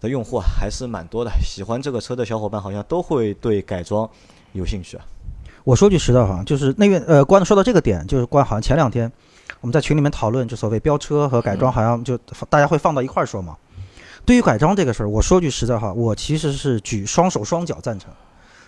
[0.02, 4.10] 的用户啊，还是蛮多的，喜欢这个车的小伙伴好像都会对改装
[4.52, 5.06] 有兴趣啊。
[5.64, 9.10] 我说句实在话，就是那边呃，关说到这个点，就是关好像前两天
[9.62, 12.18] 我们在群里面讨论，就所谓飙车和改装，好像就
[12.50, 13.56] 大家会放到一块儿说嘛。
[14.26, 18.12] 对于改装这个事儿，我说句实在话，我其实是举双手双脚赞成。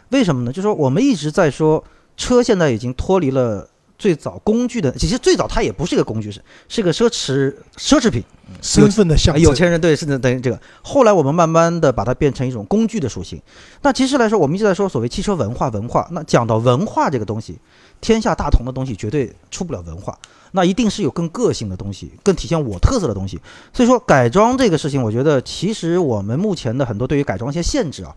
[0.10, 0.52] 为什么呢？
[0.52, 1.84] 就是说我们一直在说
[2.16, 3.68] 车现在已经脱离了
[3.98, 8.24] 最早工具的，其实最早它也不是一个工具，是是个奢侈奢侈品。
[8.62, 9.44] 身份的象啊，征。
[9.44, 10.60] 有钱人对是的，等于这个。
[10.84, 13.42] 后来我们慢慢的把它变成一种工具的属性。
[13.82, 16.08] 那其实来说，我们一直在说所谓汽车文化，文化。
[16.12, 17.58] 那讲到文化这个东西，
[18.00, 20.16] 天下大同的东西绝对出不了文化，
[20.52, 23.40] 那一定是有更个性的东西，更体现我特色的东西。
[23.72, 28.14] 所以说改装这个事情，我觉得其实我们目前的很多对于改装一些限制啊，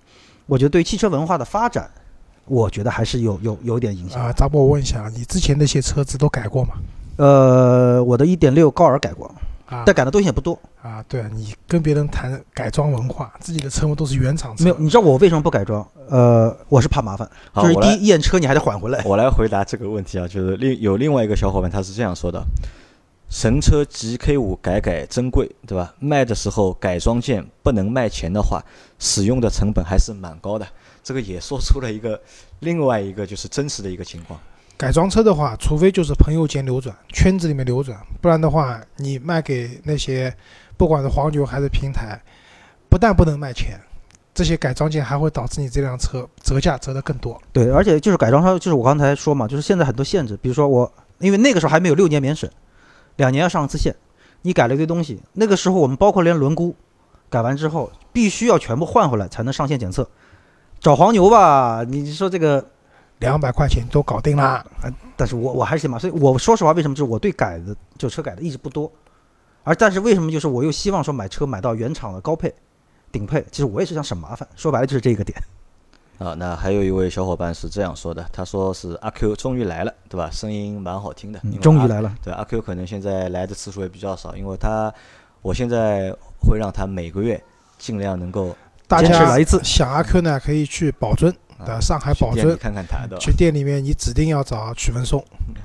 [0.47, 1.89] 我觉得对于汽车文化的发展，
[2.47, 4.23] 我觉得还是有有有点影响。
[4.23, 6.75] 啊，张波，我问一下，你之前那些车子都改过吗？
[7.17, 9.27] 呃，我的1.6高尔改过，
[9.67, 10.59] 啊但改的东西也不多。
[10.83, 14.65] 啊，对啊，你跟别人谈改装文化，自己的车都是原厂车。
[14.65, 15.85] 没有，你知道我为什么不改装？
[16.09, 19.03] 呃，我是怕麻烦，就是好第一验车你还得缓回来。
[19.05, 22.41] 我来回答这个问题啊，就是另有另外一个小伙伴他是这样说的：
[23.29, 25.93] 神车 GK 五改改真贵，对吧？
[25.99, 28.63] 卖的时候改装件不能卖钱的话，
[29.01, 30.65] 使用的成本还是蛮高的。
[31.07, 32.21] 这个也说出了一个
[32.59, 34.41] 另外一个就是真实的一个情况。
[34.77, 40.37] 改装车的话，除非就是朋友间流转，圈子里面流转，不然的话，你卖给那些
[40.77, 42.21] 不管是黄牛还是平台，
[42.89, 43.81] 不但不能卖钱，
[44.35, 47.41] 这些改装件还会导致你这辆车折价折得更多。
[47.53, 52.51] 对，而且就是改装车，就是我刚才说嘛，就是现在很多限制，比如说我，因为那个时候还没有六年免审，
[53.15, 53.95] 两年要上一次线，
[54.43, 56.75] 你改了一堆东西，那个时候我们包括连轮毂
[57.31, 60.11] 改完之后，必须要全部换回来才能上线检测。
[60.87, 62.65] 找黄牛吧，你说这个
[63.19, 64.65] 两百块钱都搞定啦。
[65.17, 68.89] 但是我我还是嫌麻烦，所以我说实话，为什么就是我对改的就车改的一直不多，
[69.65, 72.55] 而但是为什么就是我又希望说买车买到原厂的高配、
[73.11, 75.37] 顶配，其实我也是想省麻烦，说白了就是这个点。
[76.19, 80.31] 啊，那还有一位小伙伴是这样说的，他说是阿 Q 终于来了，对吧？
[80.31, 84.95] 声音蛮好听的，因为终于来了，对阿 Q 可能现在来的次数也比较少，因为他
[85.43, 87.43] 我现在会让他每个月
[87.77, 88.55] 尽量能够
[88.89, 91.35] 大家来一次想阿 Q 呢，可以去宝尊？
[91.59, 93.19] 啊上海宝尊看看他，对吧？
[93.19, 95.25] 去店里面，你指定要找曲文松，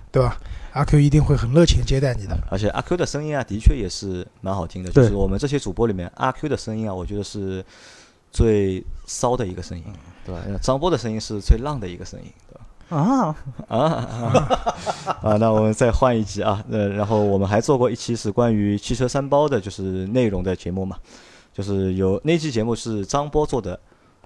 [0.10, 0.38] 对吧？
[0.72, 2.38] 阿 Q 一定会很热情接待你的。
[2.50, 4.90] 而且阿 Q 的声音啊，的确也是蛮好听的。
[4.90, 7.64] 就是我们这些主播里面，阿 Q 的声音啊，我觉得是
[8.32, 9.84] 最骚的一个声音，
[10.26, 10.42] 对吧？
[10.62, 12.62] 张波的声音是最浪的一个声音，对吧？
[12.98, 13.36] 啊，
[13.68, 15.38] 啊啊 啊！
[15.38, 20.98] 那我们再换一集啊，呃，然后我们还做过一期是关于汽车三包的，就是内容的节目嘛，
[21.62, 23.80] 就是有那期节目是张波做的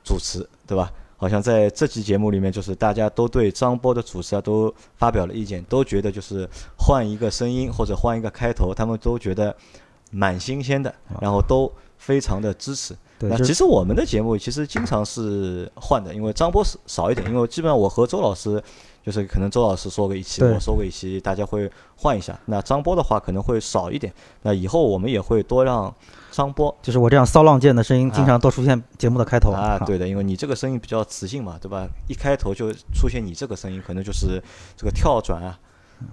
[0.04, 0.90] 主持，对吧？
[1.18, 9.54] 好像在这期节目里面，就是大家都对张波的主持啊都发表了意见，都觉得就是换一个声音或者换一个开头，他们都觉得
[10.12, 12.96] 蛮新鲜的，然后都非常的支持。
[13.18, 18.62] 对，那其实我们的节目其实经常是换的，因为张波少一点，因为基本上我和周老师
[19.04, 22.38] 就是可能周老师说个一期，我说个一期，大家会换一下。
[22.46, 24.14] 那张波的话可能会少一点。
[24.42, 25.94] 那以后我们也会多让
[26.36, 31.88] 张波就是我这样骚浪贱的声音，啊经常都出现节目的开头啊，对的，因为你这个声音比较磁性嘛，对吧？
[32.10, 34.44] 一开头就出现你这个声音，可能就是
[34.76, 35.58] 这个跳转啊，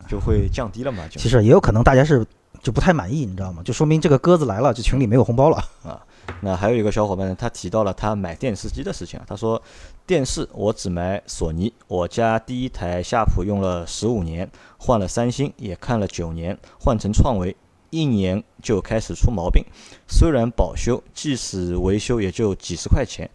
[0.08, 1.02] 就会降低了嘛。
[1.10, 2.24] 就其实也有可能大家是
[2.62, 3.62] 就不太满意，你知道吗？
[3.64, 6.00] 就说明这个鸽子来了，就群里没有红包了啊。
[6.40, 9.26] 那还有一个小伙伴呢，他提到了他买电视机的事情啊。
[9.26, 9.60] 他说，
[10.06, 17.56] 电视我只买索尼，我家第一台夏普用了十五年，换了三星也看了九年，换成创维
[17.92, 19.64] 一年就开始出毛病。
[20.08, 23.30] 虽然保修，即使维修也就几十块钱，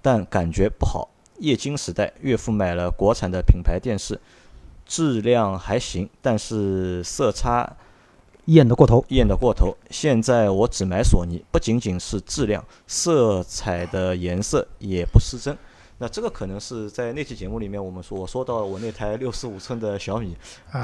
[0.00, 1.10] 但感觉不好。
[1.40, 4.18] 液晶时代，岳父买了国产的品牌电视，
[4.86, 7.76] 质量还行，但是色差。
[8.46, 9.76] 艳得过头，艳得过头。
[9.90, 15.54] 现在我只买索尼，不仅仅是质量，色彩的颜色也不失真。
[15.98, 20.34] 那这个可能是在那期节目里面，我们说我说到我那台六十五寸的小米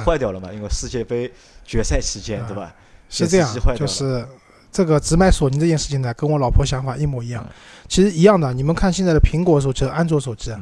[0.04, 0.52] 坏掉了嘛？
[0.52, 1.32] 因为世界杯
[1.64, 2.74] 决赛期间，对吧？
[3.08, 4.26] 是这样，就是
[4.72, 7.46] 这个只买索尼这件事情呢，跟我老婆想法一模一样。
[7.88, 10.52] 其实一样的，你们看现在的苹果手机和安卓手机，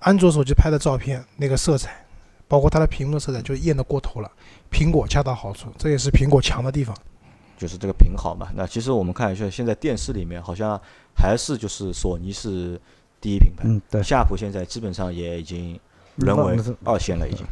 [0.00, 2.04] 安卓手机拍的照片那个色彩，
[2.46, 4.30] 包括它的屏幕的色彩，就艳的过头了。
[4.70, 6.94] 苹果恰到好处，这也是苹果强的地方，
[7.56, 8.48] 就是这个屏好嘛。
[8.54, 10.78] 那其实我们看一下，现在电视里面好像
[11.16, 12.78] 还是就是索尼是
[13.20, 14.02] 第一品牌，嗯，对。
[14.02, 15.78] 夏普现在基本上也已经
[16.16, 17.46] 沦为二线了，已经，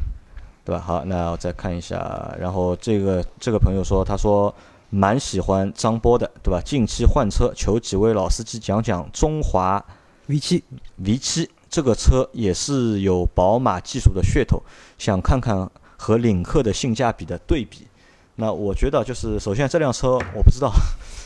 [0.64, 0.80] 对吧？
[0.80, 4.54] 好，那我再看一下，然后这个这个朋友说，他说
[4.90, 6.60] 蛮喜欢张波的，对吧？
[6.64, 9.84] 近期换车，求几位老司机讲讲中华
[10.26, 10.62] V 七
[10.96, 14.62] V 七这个车也是有宝马技术的噱头，
[14.98, 15.70] 想看看。
[16.04, 17.86] 和领克的性价比的对比，
[18.34, 20.72] 那我觉得就是首先这辆车我不知道，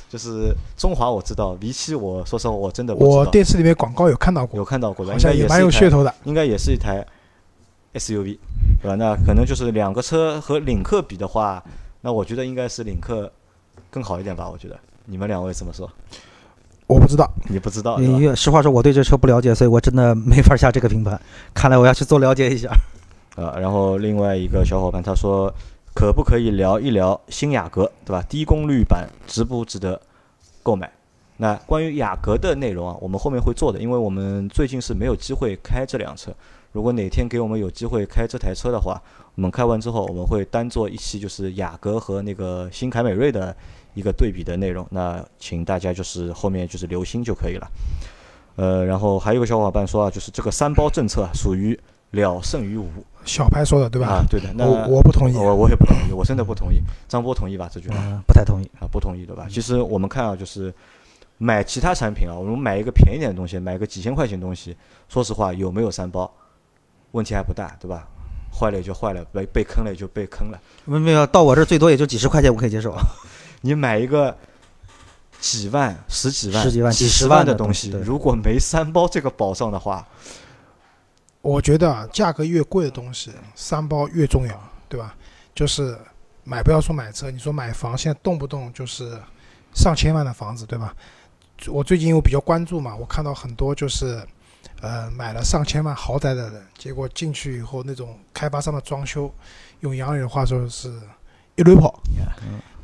[0.06, 7.02] 就是中华我知道，V 七我说实话我真的我电视里面广告有看到过，有看到过的，应该也蛮有噱头的，应该也是一台
[7.98, 8.38] SUV，
[8.82, 8.94] 对吧？
[8.94, 11.62] 那可能就是两个车和领克比的话，
[12.02, 13.30] 那我觉得应该是领克
[13.90, 14.48] 更好一点吧？
[14.48, 15.90] 我觉得你们两位怎么说？
[16.86, 17.98] 我不知道，你不知道？
[17.98, 21.20] 因为实话说，我对这车不了解，所以我真的没法下这个评判。
[21.52, 22.68] 看来我要去做了解一下。
[23.34, 25.52] 呃，然后另外一个小伙伴他说，
[25.94, 28.22] 可不可以聊一聊新雅阁，对吧？
[28.28, 30.00] 低功率版值不值得
[30.62, 30.90] 购买？
[31.38, 36.32] 那关于雅阁的内容啊，我们后面会做的，因为我们最近是没有机会开这辆车。
[36.76, 39.00] 如果哪天给我们有机会开这台车的话，
[39.34, 43.56] 我们开完之后，我们会单做一期就是雅阁和那个新凯美瑞的
[43.94, 44.86] 一个对比的内容。
[44.90, 47.66] 那请大家就是后面就是留心就可以了。
[48.56, 51.78] 呃，然后还有个小伙伴说啊，就是这个三包政策属于
[52.10, 52.86] 了胜于无。
[53.24, 54.08] 小白说的对吧？
[54.08, 54.52] 啊，对的。
[54.52, 56.76] 那我不同意，我我也不同意，我真的不同意。
[57.08, 57.70] 张波同意吧？
[57.72, 59.46] 这句话不太同意啊，不同意对吧？
[59.48, 60.70] 其实我们看啊，就是
[61.38, 64.76] 买其他产品啊，我们买一个便宜点的东西，买个几千块钱东西，
[65.08, 66.30] 说实话有没有三包，
[67.16, 68.06] 问题还不大，对吧？
[68.52, 70.60] 坏了也就坏了，被被坑了也就被坑了。
[70.84, 72.96] 没没有，到我这最多也就几十块钱，我可以接受。
[73.62, 74.36] 你买一个
[75.40, 80.06] 几万、十几万、十几万、几十万的东西，如果没三包这个保障的话。
[81.42, 85.14] 我觉得啊，价格越贵的东西，三包越重要，对吧？
[85.54, 85.96] 就是
[86.42, 89.16] 买不要说买车，你说买房，现在动不动就是
[89.72, 90.92] 上千万的房子，对吧？
[91.68, 94.20] 我最近我比较关注嘛，我看到很多就是，
[94.80, 99.32] 呃，买了上千万豪宅的人，结果进去以后那种开发商的装修，
[99.80, 100.92] 用洋人话说是
[101.56, 101.98] 一堆跑，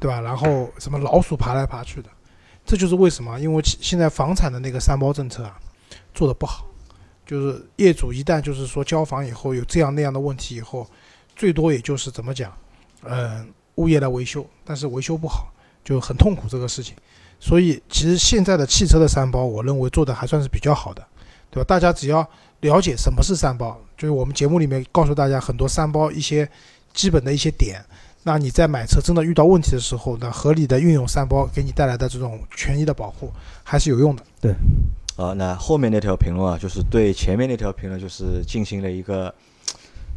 [0.00, 0.20] 对吧？
[0.20, 2.08] 然后什么老鼠爬来爬去的，
[2.64, 3.38] 这就是为什么？
[3.38, 5.58] 因为现在房产的那个三包政策啊，
[6.14, 6.66] 做的不好。
[7.24, 10.86] 就是业主一旦就是说交房以后有这样那样的问题以后，
[11.36, 12.52] 最多也就是怎么讲，
[13.04, 15.46] 嗯，物业来维修，但是维修不好
[15.84, 16.96] 就很痛苦这个事情。
[17.38, 21.06] 所以其实现在的汽车的三包，我认为做的还算是比较好的，
[21.52, 21.64] 对吧？
[21.68, 22.26] 大家只要
[22.60, 26.48] 了解什么是三包，就是我们节目里面告诉大家很多三包一些
[26.94, 27.84] 基本的一些点，
[28.22, 33.30] 那你在买车真的遇到问题的时候，那合理的运用三包给你带来的这种权益的保护
[33.62, 34.22] 还是有用的。
[34.40, 34.54] 对。
[35.14, 39.32] 啊，那后面那条评论啊，就是对前面那条评论就是进行了一个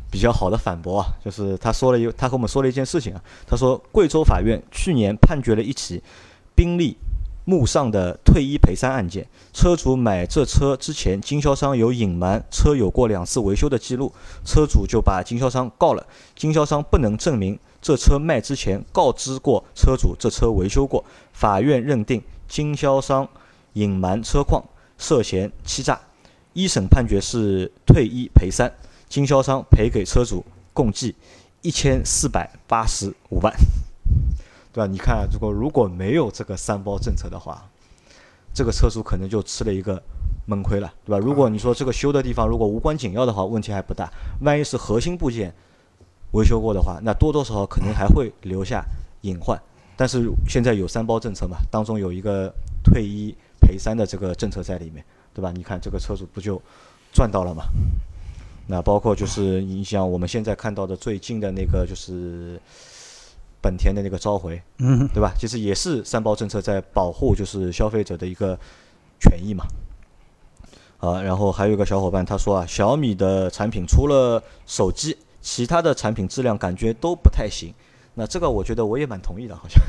[0.10, 6.02] 比较好的反驳啊，就是他说了一，他和我们说了一件事情啊，他说贵州法院去年判决了一起
[6.56, 6.96] 宾利
[7.46, 14.12] 慕尚的退一赔三案件，车主买这车之前经销商有隐瞒车有过两次维修的记录，
[14.44, 16.06] 车主就把经销商告了，
[16.36, 23.28] 经销商不能证明这车卖之前告知过车主这车维修过，法院认定经销商
[23.74, 24.64] 隐瞒车况。
[24.98, 26.00] 涉嫌欺诈，
[26.54, 28.72] 一审判决是退一赔三，
[29.10, 31.14] 经销商赔给车主共计
[31.62, 33.54] 一千四百八十五万，
[34.76, 34.88] 对吧？
[34.92, 37.66] 你看，如果如果没有这个三包政策的话，
[38.54, 40.04] 这个车主可能就吃了一个
[40.46, 41.18] 闷亏了，对吧？
[41.18, 44.06] 如果你说这个修的地方如果无关紧要的话，问题还不大；
[44.42, 45.54] 万一是核心部件
[46.34, 48.84] 维修过的话，那多多少少可能还会留下
[49.22, 49.58] 隐患。
[49.96, 53.34] 但是现在有三包政策嘛，当中有一个退一。
[53.58, 55.52] 赔三的这个政策在里面，对吧？
[55.52, 56.62] 你看这个车主不就
[57.12, 57.64] 赚到了吗？
[58.68, 62.62] 那包括就是你像我们现在看到的最近的那个就是
[63.66, 65.34] 本田的那个召回，嗯，对吧？
[65.36, 68.56] 其实也是三包政策在保护就是消费者的一个
[69.20, 69.66] 权益嘛。
[71.00, 77.74] 啊，然后还有一个小伙伴他说啊，小米的产品除了手机，其他的产品质量感觉都不太行。
[78.14, 79.82] 那这个我觉得我也蛮同意的，好像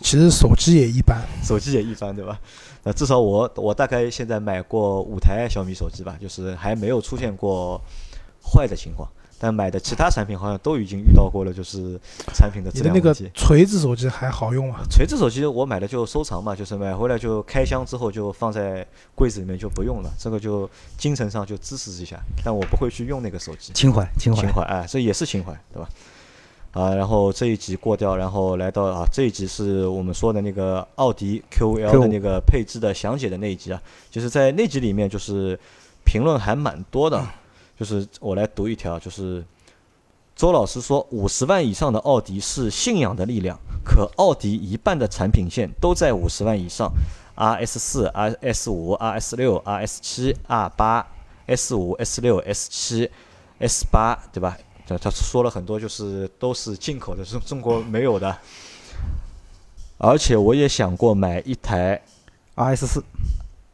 [0.00, 2.40] 其实手机也一般，手机也一般，对吧？
[2.82, 7.78] 那至少我我大概现在买过五台小米手机吧，就是还没有出现过
[8.42, 9.06] 坏的情况。
[9.38, 11.98] 但买的其他产品好像都已经遇到过了，就是
[12.34, 13.30] 产品的质你的那个量问题。
[13.34, 14.80] 锤子手机还好用吗？
[14.90, 23.72] 锤子手机我买了就收藏嘛，就是买回来就开箱之后就放在柜子里面就不用了，这个就精神上就支持一下，但我不会去用那个手机。
[23.72, 25.88] 情怀，情怀情，怀，哎，这也是情怀，对吧？
[26.72, 35.56] 啊，然后这一集过掉，然后来到啊，这一集是我们说的那个奥迪 QL 的那个配置的详解的那一集啊，就是在那集里面就是
[36.04, 37.24] 评论还蛮多的，
[37.78, 39.44] 就是我来读一条，就是
[40.36, 46.92] 周老师说五十万以上的奥迪是信仰的力量，可奥迪一半的产品线都在五十万以上
[47.36, 51.06] ，RS 四、RS 五、RS 六、RS 七、R 八、
[51.46, 53.10] S 五、S 六、S 七、
[53.58, 54.56] S 八，对吧？
[54.86, 58.36] 他他说了很多，就是都是进口的，是中国没有的。
[59.96, 62.02] 而且我也想过买一台
[62.54, 63.04] RS 四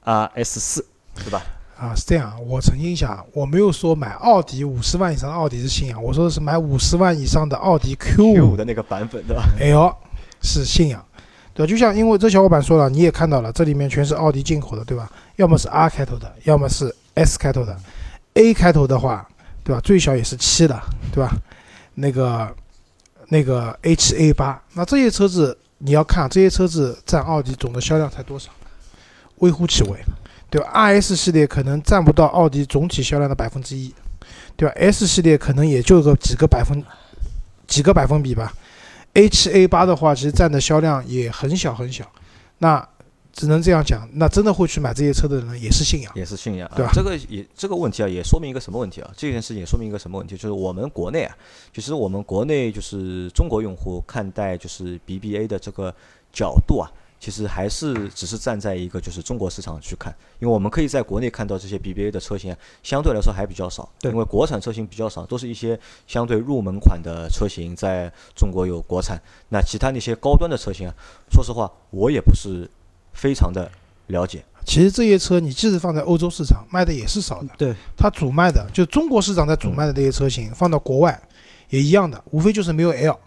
[0.04, 0.86] RS 四，
[1.16, 1.42] 对吧？
[1.80, 9.96] 啊，是这样，我澄清一下，我没有说买奥迪五十万以上的奥迪是信仰，我说的是买五十万以上的奥迪 Q 五五的那个版本，对吧？L
[10.42, 11.02] 是信仰，
[11.54, 11.70] 对吧？
[11.70, 15.10] 就像因为这小伙伴说了，你也看到了，这里面全是奥迪进口的，对吧？
[15.36, 17.74] 要么是 R 开头的，要么是 S 开头的
[18.34, 19.26] ，A 开头的话，
[19.64, 19.80] 对吧？
[19.80, 20.78] 最小也是七的，
[21.14, 21.34] 对吧？
[21.94, 22.54] 那个
[23.28, 28.50] 那个 H A 八，那这些车子你要看这些车子占奥迪总的销量才多少，
[29.36, 29.98] 微乎其微，
[30.50, 33.94] 对吧？RS 系列可能占不到奥迪总体销量的百分之一，
[34.56, 36.84] 对吧？S 系列可能也就个几个百分
[37.68, 38.52] 几个百分比吧。
[39.14, 42.04] A 七 A 八的话，其实占的销量也很小很小，
[42.58, 42.88] 那
[43.32, 44.08] 只能这样讲。
[44.14, 46.74] 那真的会去买这些车的人也是信仰，也是信仰啊。
[46.76, 49.10] 对吧这个也这个问题啊，也说明一个什么问题啊？
[49.16, 50.36] 这件事情也说明一个什么问题？
[50.36, 51.36] 就是我们国内啊，
[51.72, 55.94] 其实我们国内就是中国用户看待就是 BBA 的这个
[56.32, 69.20] 角度啊，其实还是只是站在一个就是中国市场去看，因为我们可以在国内看到这些 BBA 的车型啊，相对来说还比较少，对因为国产车型比较少，都是一些相对入门款的车型在中国有国产。
[69.50, 70.94] 那其他那些高端的车型啊，
[71.30, 72.66] 说实话我也不是
[73.12, 73.70] 非常的
[74.06, 74.42] 了解。
[74.64, 81.20] 其实这些车你即使放在欧洲市场卖的也是少的，对，它主卖的就中国市场在主卖的这些车型，放到国外
[81.68, 83.18] 也一样的，无非就是没有 L。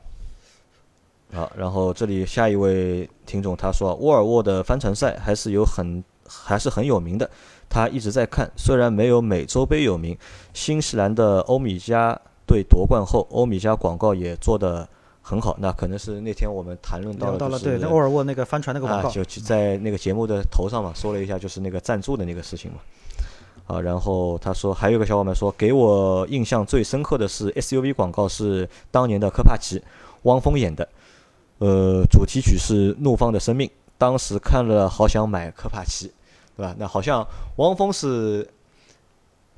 [1.34, 7.30] 好，然后这里下一位听众他说，沃尔沃的帆船赛还是有很还是很有名的，
[7.68, 10.16] 他一直在看，虽然没有美洲杯有名，
[10.54, 12.16] 新西兰的欧米茄
[12.46, 14.88] 队夺冠后，欧米茄广告也做得
[15.22, 22.78] 很好，那可能是那天我们谈论到聊到了了就是对那沃尔沃那个帆船那个广啊，告，就就在那个节目的头上嘛，说了一下就是那个赞助的那个事情嘛。
[23.66, 29.82] 啊，然后他说还有个小伙伴说，给我印象最深刻的是 SUV 广告是当年的科帕奇，
[30.24, 30.86] 汪峰演的，
[31.64, 33.66] 呃，主题曲是《怒放的生命》，
[33.98, 36.12] 当时看了好想买科帕奇，
[36.58, 36.76] 对吧？
[36.78, 38.46] 那好像汪峰是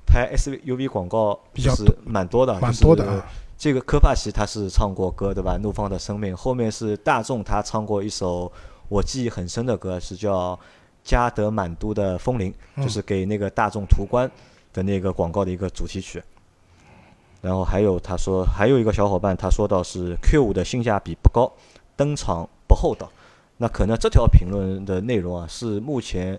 [0.05, 3.25] 拍 SUV 广告是比较是蛮多的，蛮就是多的啊。
[3.57, 5.57] 这个科帕奇他是唱过歌对吧？
[5.63, 8.51] 怒放的生命，后面是大众他唱过一首
[8.87, 10.59] 我记忆很深的歌，是叫
[11.03, 14.29] 加德满都的风铃，嗯就是给那个大众途观
[14.71, 16.21] 的那个广告的一个主题曲。
[17.41, 21.51] 然后还有他说还有一个小伙伴他说到是 Q 五的性价比不高，
[21.95, 23.11] 登场不厚道。
[23.57, 26.37] 那可能这条评论的内容啊是目前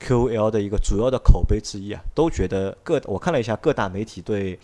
[0.00, 4.58] QL 的一个主要的口碑之一啊，都觉得各我看了一下各大媒体对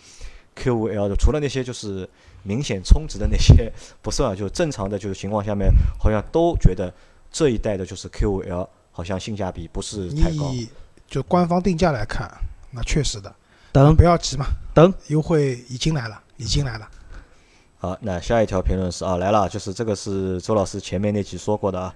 [0.55, 2.07] Q5L 的，除了那些就是
[2.43, 3.71] 明显充值的那些
[4.03, 6.93] 不算啊，就正常的就是情况下面，好像都觉得
[7.31, 10.51] 这一代的就是 Q5L 好像性价比不是太高。
[10.51, 10.67] 以
[11.07, 12.29] 就官方定价来看，
[12.71, 13.33] 那确实的，
[13.71, 16.87] 等不要急嘛，等优惠已经来了，已经来了。
[17.83, 21.93] 好，那下一条评论是啊来了，就是这个是周老师前面那集说过的啊，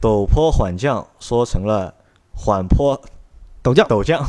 [0.00, 1.94] 陡坡缓降说成了
[2.34, 3.00] 缓坡
[3.62, 4.20] 陡降，陡降，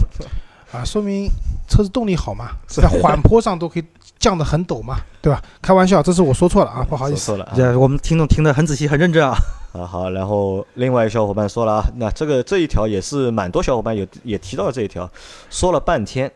[0.72, 1.28] 啊，说明
[1.68, 3.84] 车子动力好嘛，在缓坡上都可以
[4.20, 5.42] 降得很陡嘛，对吧？
[5.60, 7.18] 开玩笑，这是我说错了啊，不好意思。
[7.18, 7.54] 说错了啊。
[7.56, 9.36] 这我们听众听得很仔细，很认真啊。
[9.74, 15.10] 啊好，然后另外一个小伙伴说了啊，那这个这一条也是蛮多小伙伴有也提到了这一条，
[15.50, 16.32] 说了半天，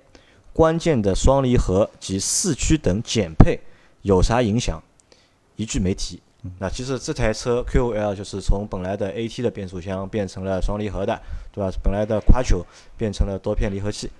[0.54, 3.60] 关键的双离合及四驱等减配
[4.06, 4.82] 有啥影响？
[5.56, 6.22] 一句没提。
[6.60, 11.20] 那其实这台车 Q5L 就是从本来的 AT 的变速箱变成了双离合的，
[11.52, 11.76] 对吧？
[11.84, 12.64] 本来的 Quattro
[12.96, 14.12] 变成了多片离合器，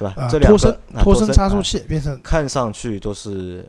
[0.00, 0.14] 对吧？
[0.16, 3.64] 啊这两个脱伸啊脱伸差速啊器变成看上去都是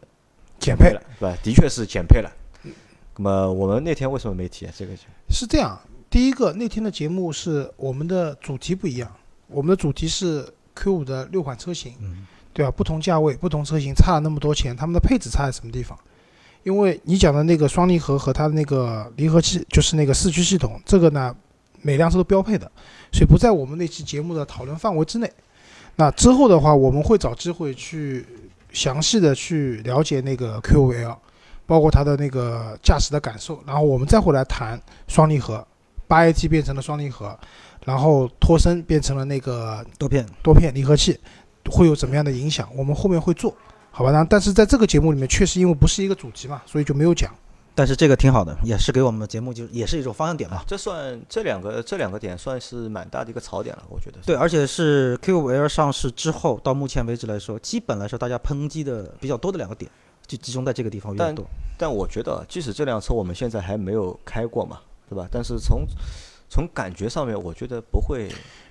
[0.58, 1.38] 减配配了，对吧？
[1.44, 2.32] 的确是减配了。
[3.18, 4.74] 那么我们那天为什么没提啊？
[4.76, 5.80] 这个就是这样。
[6.10, 9.16] 第一个那天的节目是我们的主题不一样，
[9.48, 12.72] 我们的主题是 Q 五的六款车型，嗯对吧？
[12.72, 15.98] 不同价位、不同车型差了那么多钱，它们的配置差在什么地方？
[16.64, 21.36] 因为你讲的那个双离合和它的那个离合器，就是那个四驱系统，这个呢，
[21.82, 22.72] 每辆车都标配的，
[23.12, 25.32] 所以不在我们那期节目的讨论范围之内。
[25.96, 28.26] 那之后的话，我们会找机会去
[28.72, 31.18] 详细的去了解那个 Q5L，
[31.66, 35.66] 包括它的那个驾驶的感受，然后我们再回来谈双离合，
[36.08, 37.38] 八 AT 变成了双离合，
[37.86, 41.20] 然后脱伸变成了那个多片多片离合器
[41.70, 42.68] 会有怎么样的影响？
[42.76, 43.56] 我们后面会做，
[43.92, 44.12] 好吧？
[44.12, 47.32] 那但是在这个节目里面，确实因为不是一个主题嘛，所以就没有讲。
[47.74, 50.62] 但是这个挺好的，也是给我们节目就也是一种方向点嘛。
[50.68, 54.20] 这算这两个这两个点算是蛮大的一个槽点了，我觉得。
[54.26, 59.90] 对，而且是 Q5L 上市之后到目前为止来说，基本来说大家抨击的比较多的两个点，
[60.28, 61.36] 就集中在这个地方比较但。
[61.78, 65.26] 但我觉得，即使这辆车我们现在还没有开过嘛，对吧？
[65.32, 65.88] 但是从
[66.50, 68.28] 从感觉上面，我觉得不会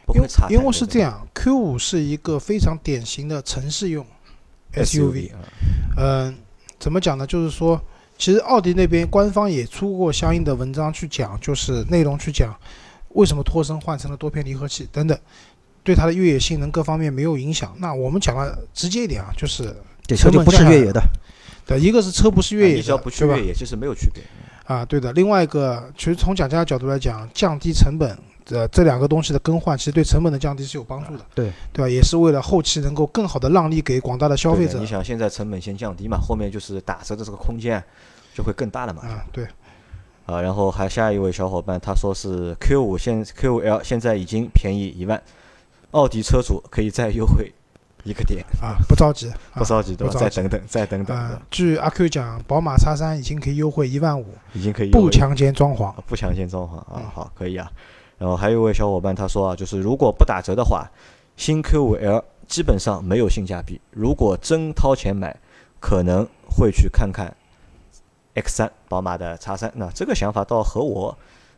[0.06, 0.28] 不因为。
[0.48, 4.04] 因为是这样，Q 五是一个非常典型的城市用
[4.74, 5.32] SUV。
[5.32, 5.38] 啊，
[5.96, 6.36] 嗯、
[6.78, 7.26] 怎么讲呢？
[7.26, 7.80] 就是说，
[8.18, 12.54] 其实奥迪那边官方也出过相应的文章去讲，就是内容去讲
[13.10, 15.18] 为什么脱身换成了多片离合器等等，
[15.82, 17.74] 对它的越野性能各方面没有影响。
[17.78, 19.74] 那我们讲的直接一点啊，就是
[20.06, 21.02] 这车就不是越野的，
[21.66, 24.22] 对，一个是车不是越野的，啊你只要不去越野，其实没有区别。
[24.64, 25.12] 啊，对的。
[25.14, 28.16] 另外一个，其实从讲价的角度来讲，降低成本，
[28.50, 31.88] 呃，这两个东西的更换，其实对成本的降低是有帮助的，对对吧？
[31.88, 37.82] 也是为了后期能够更好的让利给广大的消费者你想现在成本先降低嘛，后面就是打折的这个空间
[38.34, 39.02] 就会更大了嘛。
[39.02, 39.46] 啊，对，
[40.26, 45.22] 啊，然后还下一位小伙伴他说是 Q 五现 Q 五 L 现在已经便宜一万，
[45.92, 47.52] 奥迪车主可以再优惠
[48.02, 50.12] 一个点，啊，不着急，啊、不着急对吧？
[50.12, 57.70] 不着急再等等，再等等，啊，据阿 Q 讲，宝马叉三已经可以优惠一万五，已经可以不强奸装潢啊，不强奸装潢啊嗯，好，可以啊。
[58.20, 60.86] 然后还有一位小伙伴他说啊，就是如果不打折的话，
[61.38, 63.80] 新 Q 五 L 基本上没有性价比。
[63.92, 65.34] 如果真掏钱买，
[65.80, 67.34] 可能会去看看
[68.34, 69.72] X 三，宝马的 X 三。
[69.74, 71.16] 那这个想法倒和我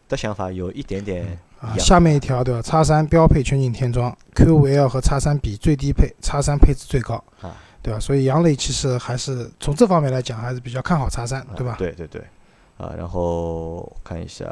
[0.08, 1.74] 的想法有一点点啊。
[1.78, 7.98] 下面一条对吧？？X 三标配全景天窗，Q 五 L 和 X 三比最低配，，X 三配置最高啊，对吧？
[7.98, 11.74] 所以杨磊其实还是从这方面来讲，还是比较看好叉三，啊对吧？
[11.76, 12.22] 对对对。
[12.82, 14.44] 啊，然后看一下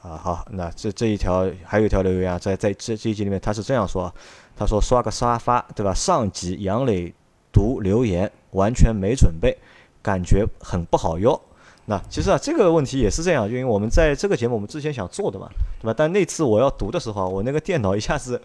[0.00, 4.12] 啊，好，那这这一条还有一条留言啊，在在这这一集里面他是这样说，
[4.56, 5.92] 他说刷个沙发，对吧？
[5.92, 7.12] 上集杨磊
[7.52, 9.58] 读留言完全没准备，
[10.00, 11.40] 感觉很不好哟。
[11.86, 15.48] 那其实啊，这个问题也是这样，因为我们在这个节目我们之前想做的嘛，
[15.80, 15.94] 对吧？
[15.96, 18.40] 但那次我要读的时候，我那个电脑一下子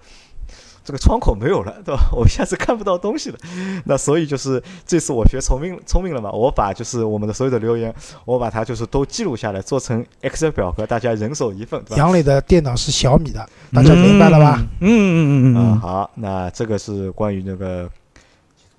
[0.83, 2.09] 这个窗口没有了，对吧？
[2.11, 3.37] 我一下子看不到东西了。
[3.85, 7.93] 那所以就是这次我学聪明聪明了嘛，我把就是我们的所有的留言，
[8.25, 11.97] 我把它就是都记录下来，做成 Excel 表格，大家人手一份，对吧？
[11.97, 14.59] 杨磊的电脑是小米的，大家明白了吧？
[14.81, 17.89] 嗯嗯嗯嗯啊，嗯，好，那这个是关于那个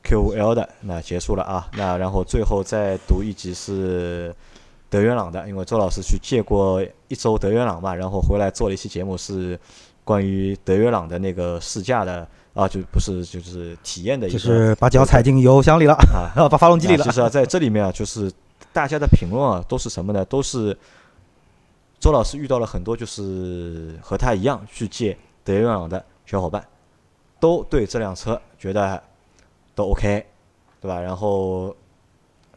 [0.04, 1.66] Q5L 的，那结束了啊。
[1.76, 4.34] 那然后最后再读一集是
[4.90, 9.58] 德元朗的，因为周老师去借过一周德元朗嘛，然后回来做了一期节目是
[10.04, 17.14] 关于德约朗的那个试驾的啊，就不是就是体验的一就是把脚踩进油箱里了，啊，啊， 把发动机里了那其。
[17.14, 18.30] 实啊，在这里面啊，就是
[18.72, 20.24] 大家的评论啊，都是什么呢？
[20.26, 20.76] 都是
[21.98, 26.62] 周老师遇到了很多就是和他一样去借德约朗的小伙伴，
[27.40, 29.02] 都对这辆车觉得
[29.74, 30.26] 都 OK，
[30.80, 31.00] 对吧？
[31.00, 31.74] 然后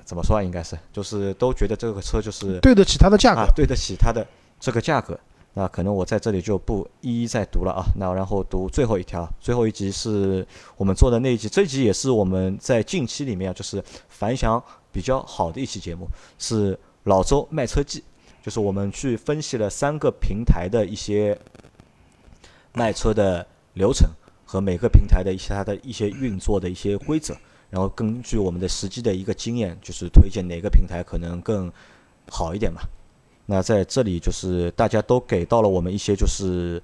[0.04, 0.44] 怎么说啊？
[0.44, 4.28] 应该是就是都觉得这个车就是对得起它的价格啊，对得起它的
[4.60, 5.18] 这个价格。
[5.58, 7.84] 那可能我在这里就不一一再读了啊。
[7.96, 10.46] 那然后读最后一条，最后一集是
[10.76, 18.04] 我们做的那一集，这一集也是我们在近期里面就是反响比较好的一期节目，是老周卖车记，
[18.44, 21.36] 就是我们去分析了三个平台的一些
[22.74, 23.44] 卖车的
[23.74, 24.08] 流程
[24.46, 27.36] 和每个平台的一些它的一些运作的一些规则，
[27.72, 31.74] 然后根据我们的实际的一个经验，就是推荐哪个平台可能更
[32.30, 32.82] 好一点嘛。
[33.48, 36.82] 那在这里就是大家都给到了我们一些就是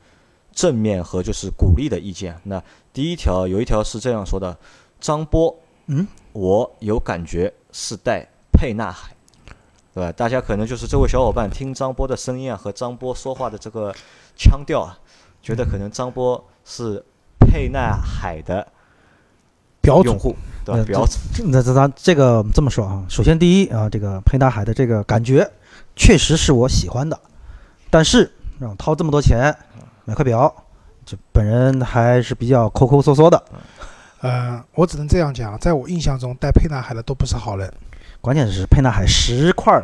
[0.51, 2.35] 正面和就是鼓励的意见。
[2.43, 4.57] 那第一条有一条是这样说的：
[4.99, 5.53] 张波，
[5.87, 9.13] 嗯，我有感觉是带沛纳海，
[9.93, 10.11] 对吧？
[10.13, 13.93] 大家可能就是这位小伙伴听张波的声音啊和张波说话的这个
[14.37, 14.97] 腔调啊，
[15.41, 17.03] 觉得可能张波是
[17.39, 18.65] 沛纳海的
[19.81, 20.33] 表主用户，
[20.63, 20.79] 对吧？
[20.79, 25.49] 呃表这那这咱这个这么说啊，首先第一啊，这个沛纳海的这个感觉
[25.95, 27.19] 确实是我喜欢的，
[27.89, 29.55] 但是让我掏这么多钱
[30.05, 30.53] 买块表，
[31.05, 33.43] 这本人还是比较抠抠缩缩的。
[34.21, 37.71] 呃，我只能这样讲，在我印象中，戴沛纳海的都不是好人，
[38.21, 39.83] 关键是沛纳海十块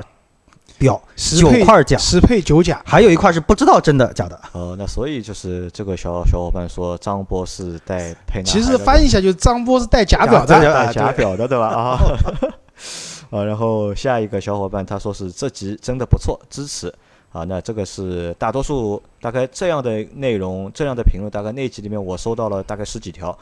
[0.77, 4.39] 表，十九块假，十配九假，还有一块是不知道真的假的。
[4.53, 11.67] 呃，那所以就是这个小小伙伴说张波是戴沛纳海，其实翻译一下就是张波是戴假表假的，戴假表的，对吧？
[11.67, 11.99] 啊，
[13.29, 16.93] 啊，然后下一个小伙伴他说是这集真的不错，支持。
[17.31, 23.37] 啊，那这个是大多数大概这样的内容，这样的评论，大概那集里面我收到了大概十几条。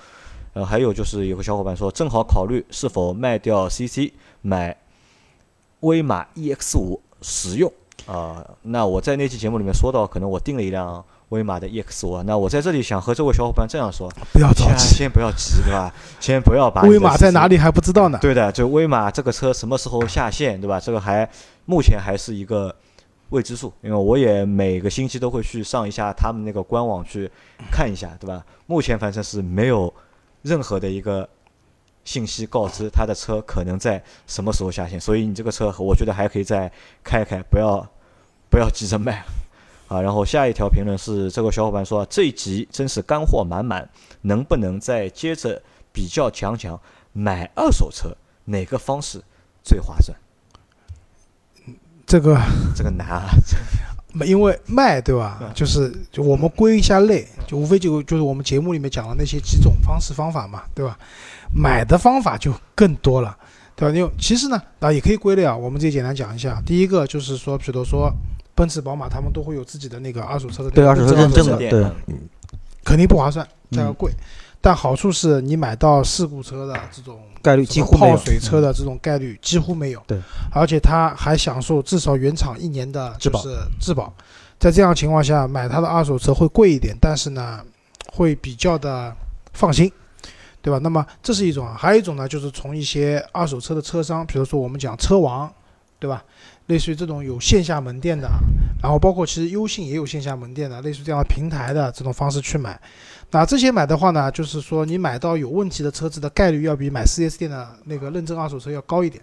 [0.51, 4.11] 呃，还有就是有个小伙伴说，正好考虑是否卖掉 CC
[4.41, 4.75] 买
[5.79, 7.71] 威马 EX 五实用
[8.05, 8.45] 啊。
[8.61, 15.93] 那我在那期节目里面说到，可能我订了一辆威马的 EX 五，那我在这里想和这位小伙伴这样说，不要着急，先不要急，对吧？
[16.21, 18.17] 先不要把威马在哪里还不知道呢。
[18.21, 20.79] 对的，就威马这个车什么时候下线，对吧？
[20.79, 21.29] 这个还
[21.65, 22.73] 目前还是一个
[23.31, 27.29] 未知数，因为我也每个星期都会去上一下他们那个官网去
[27.69, 28.41] 看一下，对吧？
[28.65, 29.93] 目前反正是没有
[30.43, 31.27] 任何的一个
[32.05, 36.71] 信息告知他的车可能在什么时候下线，所以你这个车我觉得还可以再
[37.03, 37.85] 开一开，不要
[38.49, 39.25] 不要急着卖。
[39.87, 43.87] 啊，然后下一条评论是这个小伙伴说这一集真是干货满满，
[44.21, 45.61] 能不能再接着
[45.91, 46.79] 比较讲讲
[47.13, 48.15] 买二手车
[48.45, 49.21] 哪个方式
[49.63, 50.17] 最划算？
[52.05, 52.39] 这个
[52.75, 53.29] 这个难啊！
[54.25, 55.51] 因为卖对吧嗯？
[55.53, 60.97] 就是就我们归一下类，就无非就就是我们节目里面讲的那些几种方式方法嘛，对吧？
[61.53, 63.37] 买的方法就更多了，
[63.75, 63.95] 对吧？
[63.95, 66.61] 因为其实呢，啊也可以归类啊，我们这简单讲一下。
[66.65, 68.11] 第一个就是说，比如说
[68.57, 71.85] 奔驰、宝马，他们都会有自己的那个二手车的那个对二手车认证车的对
[72.83, 74.11] 肯定不划算，价格嗯贵。
[74.59, 80.01] 但好处是你买到事故车的这种概率几乎没有泡水车的这种概率几乎没有。
[80.07, 80.19] 对，
[80.51, 84.11] 而且它还享受至少原厂一年的质保就是质保。
[84.59, 87.61] 在这样情况下，买它的二手车会贵一点，但是呢，
[88.11, 89.15] 会比较的
[89.53, 89.91] 放心，
[90.63, 90.79] 对吧？
[90.81, 95.47] 那么这是一种啊，还有一种呢，就是从一些二手车的车商，比如说我们讲车王，
[95.99, 96.23] 对吧？
[96.67, 98.29] 类似于这种有线下门店的，
[98.81, 102.79] 然后包括其实优信也有线下门店的，类似这样的平台的这种方式去买。
[103.31, 109.21] 那这些买的话呢，就是说你买到有问题的车子的概率要比买 4S 店的那个认证二手车要高一点，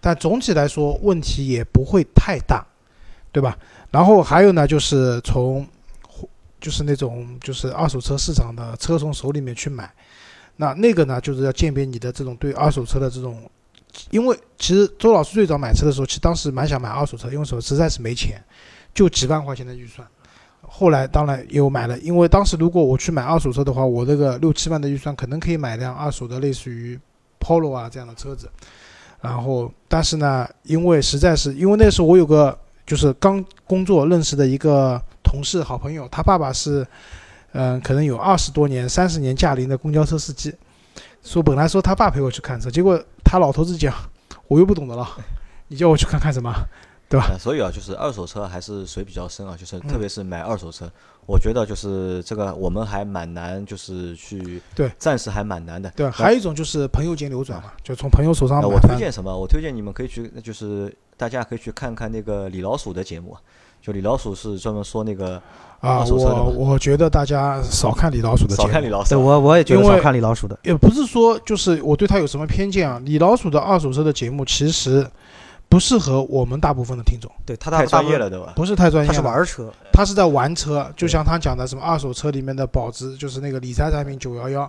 [0.00, 2.66] 但总体来说问题也不会太大，
[3.32, 3.56] 对吧？
[3.90, 5.66] 然后还有呢，就是从
[6.60, 9.90] 就是那种就是二手车市场的车从手里面去买，
[10.56, 13.40] 那那个呢就是要鉴别你的这种对二手车的这种，
[14.10, 18.42] 因为其实周老师最早买车的时候，其实当时蛮想买二手车，因为什么实在是没钱，
[18.94, 20.06] 就几万块钱的预算。
[20.62, 26.98] 后来当然也有买了，因为当时如果我去买二手车的话，我这个六七万的预算可能可以买辆二手的类似于
[27.40, 28.50] Polo 啊这样的车子。
[29.20, 36.86] 然后，但是呢，因为实在是因为那时候我有个就是刚工作认识的一个同事好朋友，他爸爸是
[37.52, 40.54] 嗯、可能有二十多年、三十年驾龄的公交车司机。
[41.22, 43.92] 说本来说他爸陪我去看车，结果他老头子讲，
[44.48, 45.06] 我又不懂得了，
[45.68, 46.54] 你叫我去看看什么？
[47.08, 47.28] 对吧？
[47.30, 50.90] 呃所以啊，就是二手车还是水比较深啊，就是嗯特别是买二手车，
[51.24, 55.88] 我觉得就是这个我们还蛮难，就是去对暂时还蛮难的。
[55.94, 56.10] 对？
[56.10, 58.96] 还有一种就是朋友间流转嘛，就从朋友手上呃，我推。
[58.96, 59.32] 荐什么？
[59.36, 63.40] 我推荐你们可以去，就是大家可以去看看那个李老鼠的节目啊，
[63.80, 65.40] 就李老鼠是专门说那个
[65.80, 73.00] 啊，我我觉得大家少看李老鼠的节目，少看李老鼠，对我我也觉得因为少看李老鼠的，也不是说就是我对他有什么偏见啊。
[73.04, 75.06] 李老鼠的二手车的节目其实
[75.68, 78.52] 不适合我们大部分的听众，对他太专业，了，对吧？
[78.56, 79.20] 不是太专业他是。
[79.20, 84.62] 玩车，他是在玩车，就像他讲的什么二手车里面的保值，就是那个理财产品九幺幺，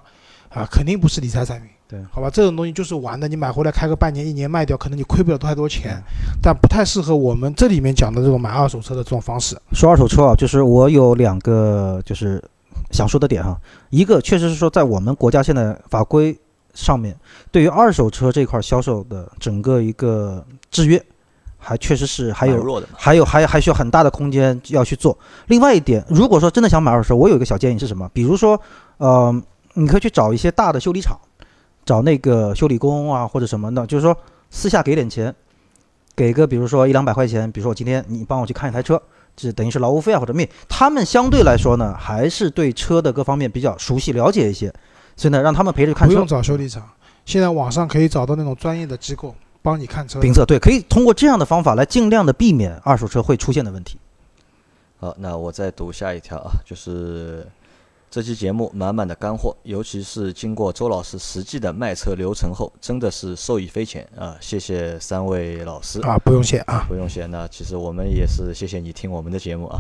[0.50, 1.70] 啊，肯定不是理财产品。
[1.90, 6.02] 对好吧，这种东西就是玩的，你买回来开个半年一年卖掉，可能你亏不了太多钱，
[6.42, 9.58] 但不太适合我们这里面讲的这种买二手车的这种方式。
[9.72, 12.44] 说二手车啊，就是我有两个就是
[12.92, 13.58] 想说的点哈，
[13.90, 16.38] 一个确实是说在我们国家现在法规
[16.74, 17.16] 上面，
[17.52, 21.02] 对于二手车这块销售的整个一个制约，
[21.58, 22.88] 还确实是还有弱的。
[22.94, 25.18] 还有还还需要很大的空间要去做。
[25.48, 28.10] 另外一点，如果说真的想买二手车，我有一个小建议是什么？
[28.14, 28.60] 比如说，
[28.98, 29.34] 呃，
[29.74, 31.18] 你可以去找一些大的修理厂，
[31.88, 34.16] 找那个修理工啊或者什么的，就是说
[34.52, 35.34] 私下给点钱，
[36.16, 39.02] 给个比如说一两百块钱，比如说我今天你帮我去看一台车，
[39.38, 44.72] 这等于是劳务费啊或者命，他们相对来说呢还是对车的各方面比较熟悉了解一些，
[45.16, 46.28] 所以呢让他们陪着看车不用。
[46.28, 46.84] 找修理厂，
[47.26, 50.20] 现在网上可以找到那种专业的机构帮你看车。
[50.20, 53.98] 评测对，可以通过这样的方法来尽量的避免二手车会出现的问题。
[55.00, 57.48] 好，那我再读下一条啊，就是
[58.10, 64.38] 这期节目满满的干货，尤其是经过周老师实际的卖车流程后，真的是受益匪浅啊！
[64.40, 66.00] 谢谢三位老师。
[66.02, 66.86] 啊，不用谢啊。
[66.88, 69.80] 不用谢，那其实我们也是谢谢你听我们的节目啊。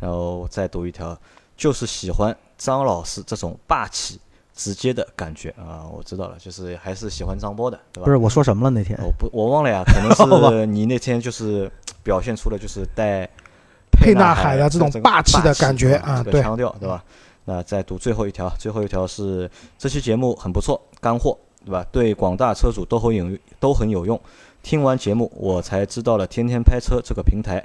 [0.00, 1.16] 然后再读一条，
[1.58, 4.18] 就是喜欢张老师这种霸气、
[4.54, 8.06] 直接的感觉啊，我知道了，就是还是喜欢张波的，对吧？
[8.06, 8.98] 不是我说什么了那天？
[9.02, 10.10] 我不，我忘了呀，可能
[10.50, 11.70] 是 你那天就是
[12.02, 13.28] 表现出了就是带
[13.92, 17.04] 沛纳纳海的这种霸气的感觉啊，这个啊对腔调，对吧？
[17.48, 21.34] 那再读最后一条，最后一条是这期节目很不错，干货，
[21.64, 21.82] 对吧？
[21.90, 23.26] 对广大车主都很有
[23.58, 24.20] 都很有用。
[24.62, 27.64] 听完节目，我才知道了天天拍车这个平台。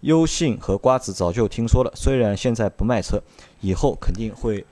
[0.00, 3.18] 优信和瓜子早就听说了，虽然现在不卖车，
[3.62, 4.62] 以后肯定会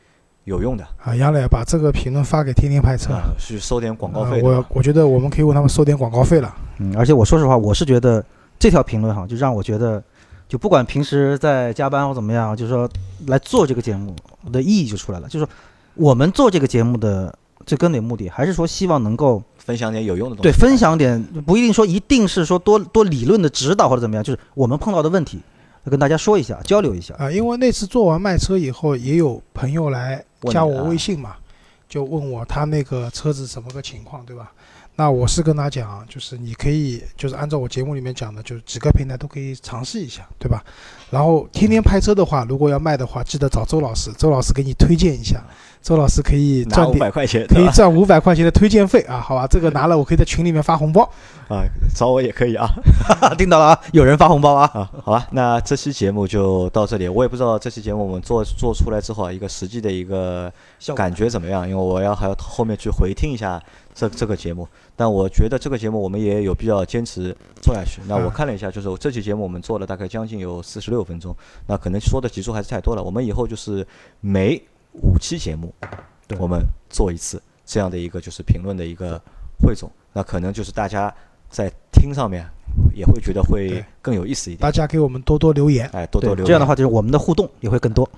[0.45, 6.55] 有用的啊，杨磊把这个评论发给天天拍车，啊，去收点广告啊费的我我觉得我们可以为他们收点广告费了。
[6.81, 8.23] 嗯，而且我说实话，我是觉得
[8.59, 10.03] 这条评论哈，就让我觉得，
[10.49, 12.87] 就不管平时在加班或怎么样，就是说
[13.29, 14.15] 来做这个节目
[14.53, 15.53] 的意义就出来了，就是说
[15.95, 17.37] 我们做这个节目的
[17.67, 20.43] 最根本目的，还是说希望能够分享点有用的东西。
[20.43, 25.41] 对分享点，不一定说一定是说多多理论的指导或者怎么样，就是我们碰到的问题，
[25.85, 27.15] 跟大家说一下，交流一下。
[27.19, 31.37] 啊，因为那次做完卖车以后，也有朋友来加我微信嘛，
[31.89, 34.53] 就问我他那个车子什么个情况，对吧？
[35.01, 40.63] 那我是跟他讲，就是你可以就是按照我节目里面讲的，就是几个平台都可以尝试一下，对吧？
[41.09, 45.43] 然后天天拍车的话，如果要卖的话，记得找周老师，周老师给你推荐一下，
[45.81, 49.47] 周老师可以拿赚点，五百块钱，可以赚五百块钱的推荐费啊，好吧？
[49.47, 51.11] 这个拿了我可以在群里面发红包。
[51.49, 51.65] 啊，
[51.97, 52.69] 找我也可以啊。
[53.39, 54.71] 听到了啊，有人发红包啊。
[54.75, 57.09] 啊，好吧，那这期节目就到这里。
[57.09, 61.67] 我也不知道这期节目我们做做出来之后啊，一个实际的一个效感觉怎么样？
[61.67, 63.61] 因为我要还要后面去回听一下
[64.09, 64.67] 这这个节目。
[64.97, 68.01] 但我觉得这个节目我们也有必要坚持做下去。
[68.09, 71.37] 那我嗯看了一下，就是这期节目我们做了大概将近有四十六分钟，
[71.67, 73.03] 那可能说的集数还是太多了。
[73.03, 73.87] 我们以后就是
[74.21, 74.61] 每
[74.93, 75.75] 五期节目，
[76.27, 79.21] 对我们做一次这样的一个就是评论的一个
[79.63, 79.91] 汇总。
[80.13, 81.15] 那可能就是大家
[81.49, 82.45] 在听上面
[82.95, 84.71] 也会觉得会更有意思一点大。
[84.71, 85.89] 家给我们多多留言。
[85.93, 86.47] 哎，多多留言。
[86.47, 88.09] 这样的话，就是我们的互动也会更多。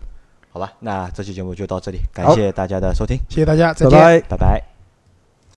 [0.51, 4.01] 好吧，那这期节目就到这里，感谢大家的收听，谢谢大家，再拜见。
[4.01, 4.21] 拜。
[4.29, 4.72] 拜拜。